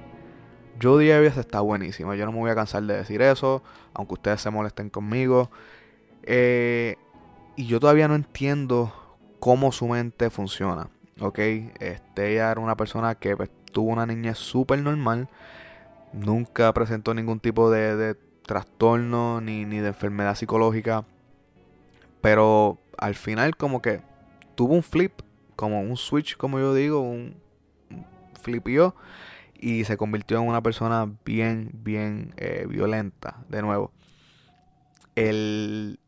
Jodie 0.82 1.14
Arias 1.14 1.36
está 1.36 1.60
buenísimo. 1.60 2.14
Yo 2.14 2.26
no 2.26 2.32
me 2.32 2.38
voy 2.38 2.50
a 2.50 2.56
cansar 2.56 2.82
de 2.82 2.96
decir 2.96 3.22
eso. 3.22 3.62
Aunque 3.94 4.14
ustedes 4.14 4.40
se 4.40 4.50
molesten 4.50 4.90
conmigo. 4.90 5.50
Eh, 6.24 6.96
y 7.54 7.66
yo 7.66 7.78
todavía 7.78 8.08
no 8.08 8.16
entiendo 8.16 8.92
cómo 9.38 9.70
su 9.70 9.86
mente 9.86 10.30
funciona. 10.30 10.88
Ok, 11.18 11.38
este, 11.38 12.32
ella 12.32 12.50
era 12.50 12.60
una 12.60 12.76
persona 12.76 13.14
que 13.14 13.36
pues, 13.36 13.50
tuvo 13.72 13.90
una 13.90 14.04
niña 14.04 14.34
súper 14.34 14.80
normal. 14.80 15.28
Nunca 16.12 16.72
presentó 16.74 17.14
ningún 17.14 17.40
tipo 17.40 17.70
de, 17.70 18.16
trastorno 18.46 19.40
ni, 19.40 19.64
ni, 19.64 19.78
de 19.78 19.88
enfermedad 19.88 20.34
psicológica. 20.34 21.04
Pero 22.20 22.78
al 22.98 23.14
final 23.14 23.56
como 23.56 23.80
que 23.80 24.02
tuvo 24.54 24.74
un 24.74 24.82
flip, 24.82 25.12
como 25.56 25.80
un 25.80 25.96
switch, 25.96 26.36
como 26.36 26.58
yo 26.58 26.74
digo, 26.74 27.00
un, 27.00 27.36
flipió 28.42 28.94
y 29.54 29.84
se 29.84 29.96
convirtió 29.96 30.38
en 30.38 30.46
una 30.46 30.62
persona 30.62 31.10
bien, 31.24 31.70
bien 31.72 32.34
eh, 32.36 32.66
violenta, 32.68 33.38
de 33.48 33.62
nuevo. 33.62 33.90
El, 35.14 35.98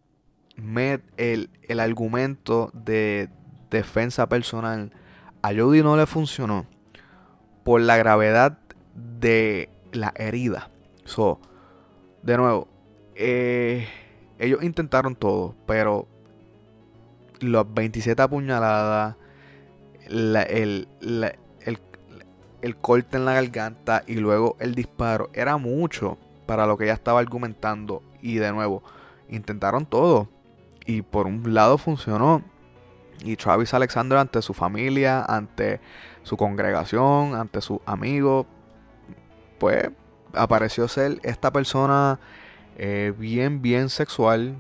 el, 1.17 1.51
el 1.63 1.81
argumento 1.81 2.71
de 2.75 3.31
defensa 3.71 4.29
personal 4.29 4.93
a 5.43 5.55
Jody 5.55 5.83
no 5.83 5.97
le 5.97 6.07
funcionó 6.07 6.67
por 7.65 7.81
la 7.81 7.97
gravedad 7.97 8.59
de 8.95 9.71
la 9.93 10.13
herida. 10.17 10.71
So, 11.05 11.41
de 12.23 12.37
nuevo, 12.37 12.69
eh, 13.15 13.87
ellos 14.39 14.63
intentaron 14.63 15.15
todo, 15.15 15.55
pero 15.67 16.09
las 17.41 17.73
27 17.73 18.21
apuñaladas, 18.21 19.17
el, 20.09 20.89
el 22.63 22.77
corte 22.77 23.17
en 23.17 23.25
la 23.25 23.35
garganta 23.35 24.03
y 24.07 24.15
luego 24.15 24.57
el 24.59 24.75
disparo 24.75 25.31
era 25.33 25.57
mucho 25.57 26.19
para 26.47 26.67
lo 26.67 26.77
que 26.77 26.85
ella 26.85 26.95
estaba 26.95 27.21
argumentando. 27.21 28.03
Y 28.21 28.37
de 28.37 28.53
nuevo, 28.53 28.83
intentaron 29.29 29.87
todo. 29.87 30.29
Y 30.87 31.03
por 31.03 31.27
un 31.27 31.55
lado 31.55 31.79
funcionó. 31.79 32.43
Y 33.23 33.37
Travis 33.37 33.75
Alexander 33.75 34.19
ante 34.19 34.43
su 34.43 34.55
familia, 34.55 35.25
ante 35.25 35.81
su 36.23 36.37
congregación, 36.37 37.35
ante 37.35 37.61
sus 37.61 37.79
amigos, 37.87 38.47
pues 39.59 39.91
apareció 40.35 40.89
ser 40.89 41.19
esta 41.23 41.53
persona 41.53 42.21
eh, 42.77 43.13
bien, 43.17 43.61
bien 43.63 43.89
sexual. 43.89 44.57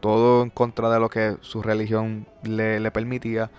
Todo 0.00 0.42
en 0.42 0.50
contra 0.50 0.90
de 0.90 1.00
lo 1.00 1.08
que 1.08 1.36
su 1.40 1.62
religión 1.62 2.26
le, 2.42 2.90
permitía. 2.90 3.50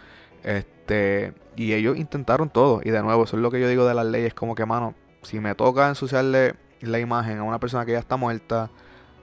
Este, 0.43 1.33
y 1.55 1.73
ellos 1.73 1.97
intentaron 1.97 2.49
todo. 2.49 2.81
Y 2.83 2.91
de 2.91 3.01
nuevo, 3.01 3.23
eso 3.23 3.37
es 3.37 3.41
lo 3.41 3.49
que 3.49 3.59
yo 3.59 3.67
digo 3.67 3.85
de 3.85 3.95
las 3.95 4.05
leyes. 4.05 4.33
Como 4.33 4.53
que, 4.53 4.65
mano, 4.65 4.93
si 5.23 5.39
me 5.39 5.55
toca 5.55 5.87
ensuciarle 5.87 6.55
la 6.81 6.99
imagen 6.99 7.39
a 7.39 7.43
una 7.43 7.59
persona 7.59 7.85
que 7.85 7.93
ya 7.93 7.99
está 7.99 8.17
muerta, 8.17 8.69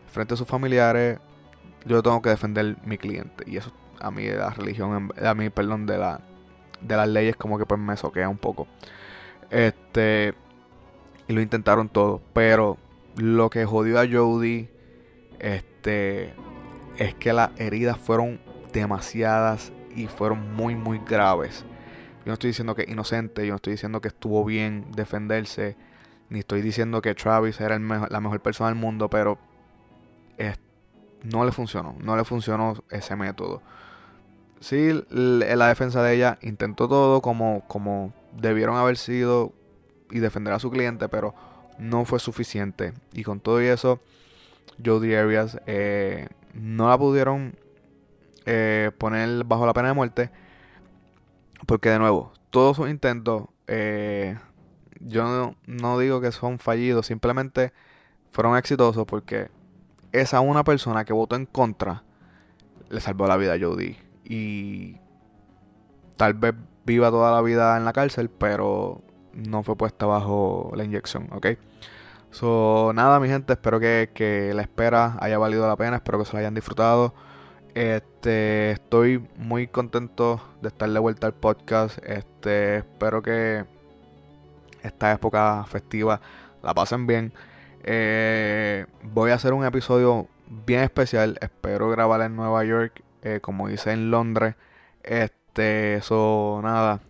frente 0.08 0.34
a 0.34 0.36
sus 0.36 0.48
familiares, 0.48 1.18
yo 1.84 2.02
tengo 2.02 2.20
que 2.20 2.30
defender 2.30 2.76
mi 2.84 2.98
cliente. 2.98 3.44
Y 3.46 3.58
eso 3.58 3.72
a 4.00 4.10
mí 4.10 4.24
de 4.24 4.36
la 4.36 4.50
religión, 4.50 5.12
a 5.22 5.34
mí, 5.34 5.50
perdón, 5.50 5.86
de 5.86 5.98
la 5.98 6.20
de 6.80 6.96
las 6.96 7.08
leyes 7.08 7.36
como 7.36 7.58
que 7.58 7.66
pues 7.66 7.80
me 7.80 7.96
soquea 7.96 8.28
un 8.28 8.38
poco. 8.38 8.66
Este 9.50 10.34
y 11.26 11.32
lo 11.32 11.40
intentaron 11.40 11.88
todo, 11.88 12.20
pero 12.32 12.76
lo 13.16 13.50
que 13.50 13.64
jodió 13.64 14.00
a 14.00 14.06
Jody 14.06 14.68
este 15.38 16.34
es 16.98 17.14
que 17.14 17.32
las 17.32 17.50
heridas 17.58 17.98
fueron 17.98 18.40
demasiadas 18.72 19.72
y 19.94 20.06
fueron 20.06 20.54
muy 20.54 20.74
muy 20.74 20.98
graves. 20.98 21.64
Yo 22.24 22.30
no 22.30 22.34
estoy 22.34 22.48
diciendo 22.48 22.74
que 22.74 22.82
es 22.82 22.88
inocente, 22.88 23.46
yo 23.46 23.52
no 23.52 23.56
estoy 23.56 23.72
diciendo 23.72 24.00
que 24.00 24.08
estuvo 24.08 24.44
bien 24.44 24.86
defenderse, 24.92 25.76
ni 26.30 26.40
estoy 26.40 26.62
diciendo 26.62 27.02
que 27.02 27.14
Travis 27.14 27.60
era 27.60 27.76
el 27.76 27.86
la 27.86 28.20
mejor 28.20 28.40
persona 28.40 28.70
del 28.70 28.78
mundo, 28.78 29.10
pero 29.10 29.38
este 30.38 30.73
no 31.24 31.44
le 31.44 31.52
funcionó, 31.52 31.96
no 32.00 32.16
le 32.16 32.24
funcionó 32.24 32.84
ese 32.90 33.16
método. 33.16 33.62
Sí, 34.60 35.04
la 35.10 35.68
defensa 35.68 36.02
de 36.02 36.14
ella 36.14 36.38
intentó 36.40 36.88
todo 36.88 37.20
como, 37.20 37.66
como 37.66 38.14
debieron 38.32 38.76
haber 38.76 38.96
sido 38.96 39.52
y 40.10 40.20
defender 40.20 40.54
a 40.54 40.58
su 40.58 40.70
cliente, 40.70 41.08
pero 41.08 41.34
no 41.78 42.04
fue 42.04 42.18
suficiente. 42.18 42.94
Y 43.12 43.24
con 43.24 43.40
todo 43.40 43.60
eso, 43.60 44.00
Jodie 44.84 45.18
Arias 45.18 45.58
eh, 45.66 46.28
no 46.54 46.88
la 46.88 46.96
pudieron 46.96 47.56
eh, 48.46 48.90
poner 48.96 49.44
bajo 49.44 49.66
la 49.66 49.74
pena 49.74 49.88
de 49.88 49.94
muerte. 49.94 50.30
Porque 51.66 51.88
de 51.88 51.98
nuevo, 51.98 52.32
todos 52.50 52.76
sus 52.76 52.88
intentos, 52.88 53.44
eh, 53.66 54.38
yo 55.00 55.24
no, 55.24 55.56
no 55.66 55.98
digo 55.98 56.20
que 56.20 56.32
son 56.32 56.58
fallidos, 56.58 57.06
simplemente 57.06 57.72
fueron 58.30 58.56
exitosos 58.56 59.06
porque 59.06 59.48
esa 60.14 60.40
una 60.40 60.64
persona 60.64 61.04
que 61.04 61.12
votó 61.12 61.36
en 61.36 61.46
contra 61.46 62.04
le 62.88 63.00
salvó 63.00 63.26
la 63.26 63.36
vida 63.36 63.54
a 63.54 63.58
Jody. 63.60 63.96
Y 64.24 64.96
tal 66.16 66.34
vez 66.34 66.54
viva 66.86 67.10
toda 67.10 67.32
la 67.32 67.42
vida 67.42 67.76
en 67.76 67.84
la 67.84 67.92
cárcel, 67.92 68.30
pero 68.30 69.02
no 69.32 69.62
fue 69.62 69.76
puesta 69.76 70.06
bajo 70.06 70.70
la 70.74 70.84
inyección, 70.84 71.28
¿ok? 71.32 71.46
So, 72.30 72.92
nada, 72.94 73.20
mi 73.20 73.28
gente, 73.28 73.52
espero 73.52 73.80
que, 73.80 74.52
la 74.54 74.62
espera 74.62 75.16
haya 75.20 75.38
valido 75.38 75.66
la 75.66 75.76
pena, 75.76 75.96
espero 75.96 76.18
que 76.18 76.24
se 76.24 76.32
la 76.34 76.40
hayan 76.40 76.54
disfrutado. 76.54 77.14
Este, 77.74 78.70
estoy 78.72 79.26
muy 79.36 79.66
contento 79.66 80.40
de 80.62 80.68
estar 80.68 80.88
de 80.88 80.98
vuelta 81.00 81.26
al 81.26 81.34
podcast. 81.34 81.98
Este, 82.04 82.78
espero 82.78 83.22
que 83.22 83.64
esta 84.82 85.12
época 85.12 85.64
festiva 85.68 86.20
la 86.62 86.72
pasen 86.74 87.06
bien. 87.06 87.32
Eh, 87.84 88.86
voy 89.02 89.30
a 89.30 89.34
hacer 89.34 89.52
un 89.52 89.64
episodio 89.64 90.28
bien 90.66 90.80
especial. 90.80 91.38
Espero 91.40 91.90
grabar 91.90 92.22
en 92.22 92.34
Nueva 92.36 92.64
York, 92.64 93.02
eh, 93.22 93.40
como 93.40 93.68
hice 93.70 93.92
en 93.92 94.10
Londres, 94.10 94.56
Este, 95.02 95.96
eso, 95.96 96.60
nada. 96.62 97.00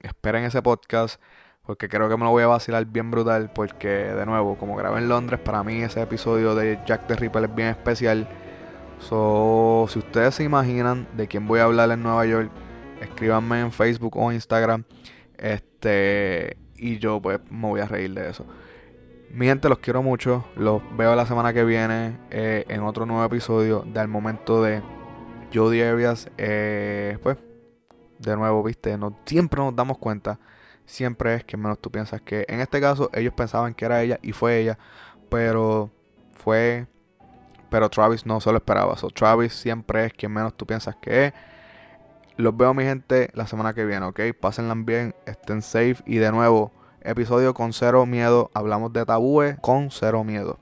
Esperen 0.00 0.44
ese 0.44 0.62
podcast. 0.62 1.20
Porque 1.64 1.88
creo 1.88 2.08
que 2.08 2.16
me 2.16 2.24
lo 2.24 2.30
voy 2.30 2.42
a 2.42 2.48
vacilar 2.48 2.84
bien 2.86 3.10
brutal. 3.10 3.50
Porque, 3.54 3.88
de 3.88 4.26
nuevo, 4.26 4.56
como 4.56 4.74
grabé 4.76 4.98
en 4.98 5.08
Londres, 5.08 5.40
para 5.40 5.62
mí 5.62 5.82
ese 5.82 6.02
episodio 6.02 6.54
de 6.54 6.80
Jack 6.86 7.06
the 7.06 7.14
Ripper 7.16 7.44
es 7.44 7.54
bien 7.54 7.68
especial. 7.68 8.28
So, 8.98 9.86
si 9.88 9.98
ustedes 9.98 10.34
se 10.36 10.44
imaginan 10.44 11.08
de 11.16 11.26
quién 11.28 11.46
voy 11.46 11.60
a 11.60 11.64
hablar 11.64 11.90
en 11.90 12.02
Nueva 12.02 12.24
York, 12.26 12.50
escríbanme 13.00 13.60
en 13.60 13.72
Facebook 13.72 14.16
o 14.16 14.32
Instagram. 14.32 14.84
Este, 15.36 16.56
y 16.76 16.98
yo 16.98 17.20
pues 17.20 17.40
me 17.50 17.68
voy 17.68 17.80
a 17.80 17.86
reír 17.86 18.14
de 18.14 18.30
eso. 18.30 18.46
Mi 19.32 19.46
gente, 19.46 19.70
los 19.70 19.78
quiero 19.78 20.02
mucho. 20.02 20.44
Los 20.56 20.82
veo 20.94 21.16
la 21.16 21.24
semana 21.24 21.54
que 21.54 21.64
viene 21.64 22.18
eh, 22.30 22.66
en 22.68 22.82
otro 22.82 23.06
nuevo 23.06 23.24
episodio 23.24 23.82
del 23.86 24.06
momento 24.06 24.62
de 24.62 24.82
Jodie 25.54 25.88
Arias. 25.88 26.30
Eh, 26.36 27.16
pues, 27.22 27.38
de 28.18 28.36
nuevo, 28.36 28.62
viste, 28.62 28.98
no, 28.98 29.18
siempre 29.24 29.58
nos 29.62 29.74
damos 29.74 29.96
cuenta. 29.96 30.38
Siempre 30.84 31.34
es 31.34 31.44
que 31.44 31.56
menos 31.56 31.80
tú 31.80 31.90
piensas 31.90 32.20
que. 32.20 32.44
En 32.46 32.60
este 32.60 32.78
caso, 32.78 33.08
ellos 33.14 33.32
pensaban 33.32 33.72
que 33.72 33.86
era 33.86 34.02
ella 34.02 34.18
y 34.20 34.32
fue 34.32 34.58
ella. 34.58 34.78
Pero 35.30 35.90
fue. 36.34 36.86
Pero 37.70 37.88
Travis 37.88 38.26
no 38.26 38.38
se 38.38 38.50
lo 38.50 38.58
esperaba. 38.58 38.98
So, 38.98 39.08
Travis 39.08 39.54
siempre 39.54 40.04
es 40.04 40.12
quien 40.12 40.30
menos 40.30 40.54
tú 40.54 40.66
piensas 40.66 40.94
que 41.00 41.26
es. 41.28 41.32
Los 42.36 42.54
veo, 42.54 42.74
mi 42.74 42.84
gente, 42.84 43.30
la 43.32 43.46
semana 43.46 43.72
que 43.72 43.86
viene, 43.86 44.04
¿ok? 44.04 44.20
Pásenla 44.38 44.74
bien, 44.76 45.14
estén 45.24 45.62
safe. 45.62 45.96
Y 46.04 46.16
de 46.16 46.30
nuevo, 46.32 46.70
episodio 47.04 47.54
con 47.54 47.72
cero 47.72 48.06
miedo. 48.06 48.50
Hablamos 48.54 48.92
de 48.92 49.04
tabúes 49.04 49.56
con 49.60 49.90
cero 49.90 50.24
miedo. 50.24 50.61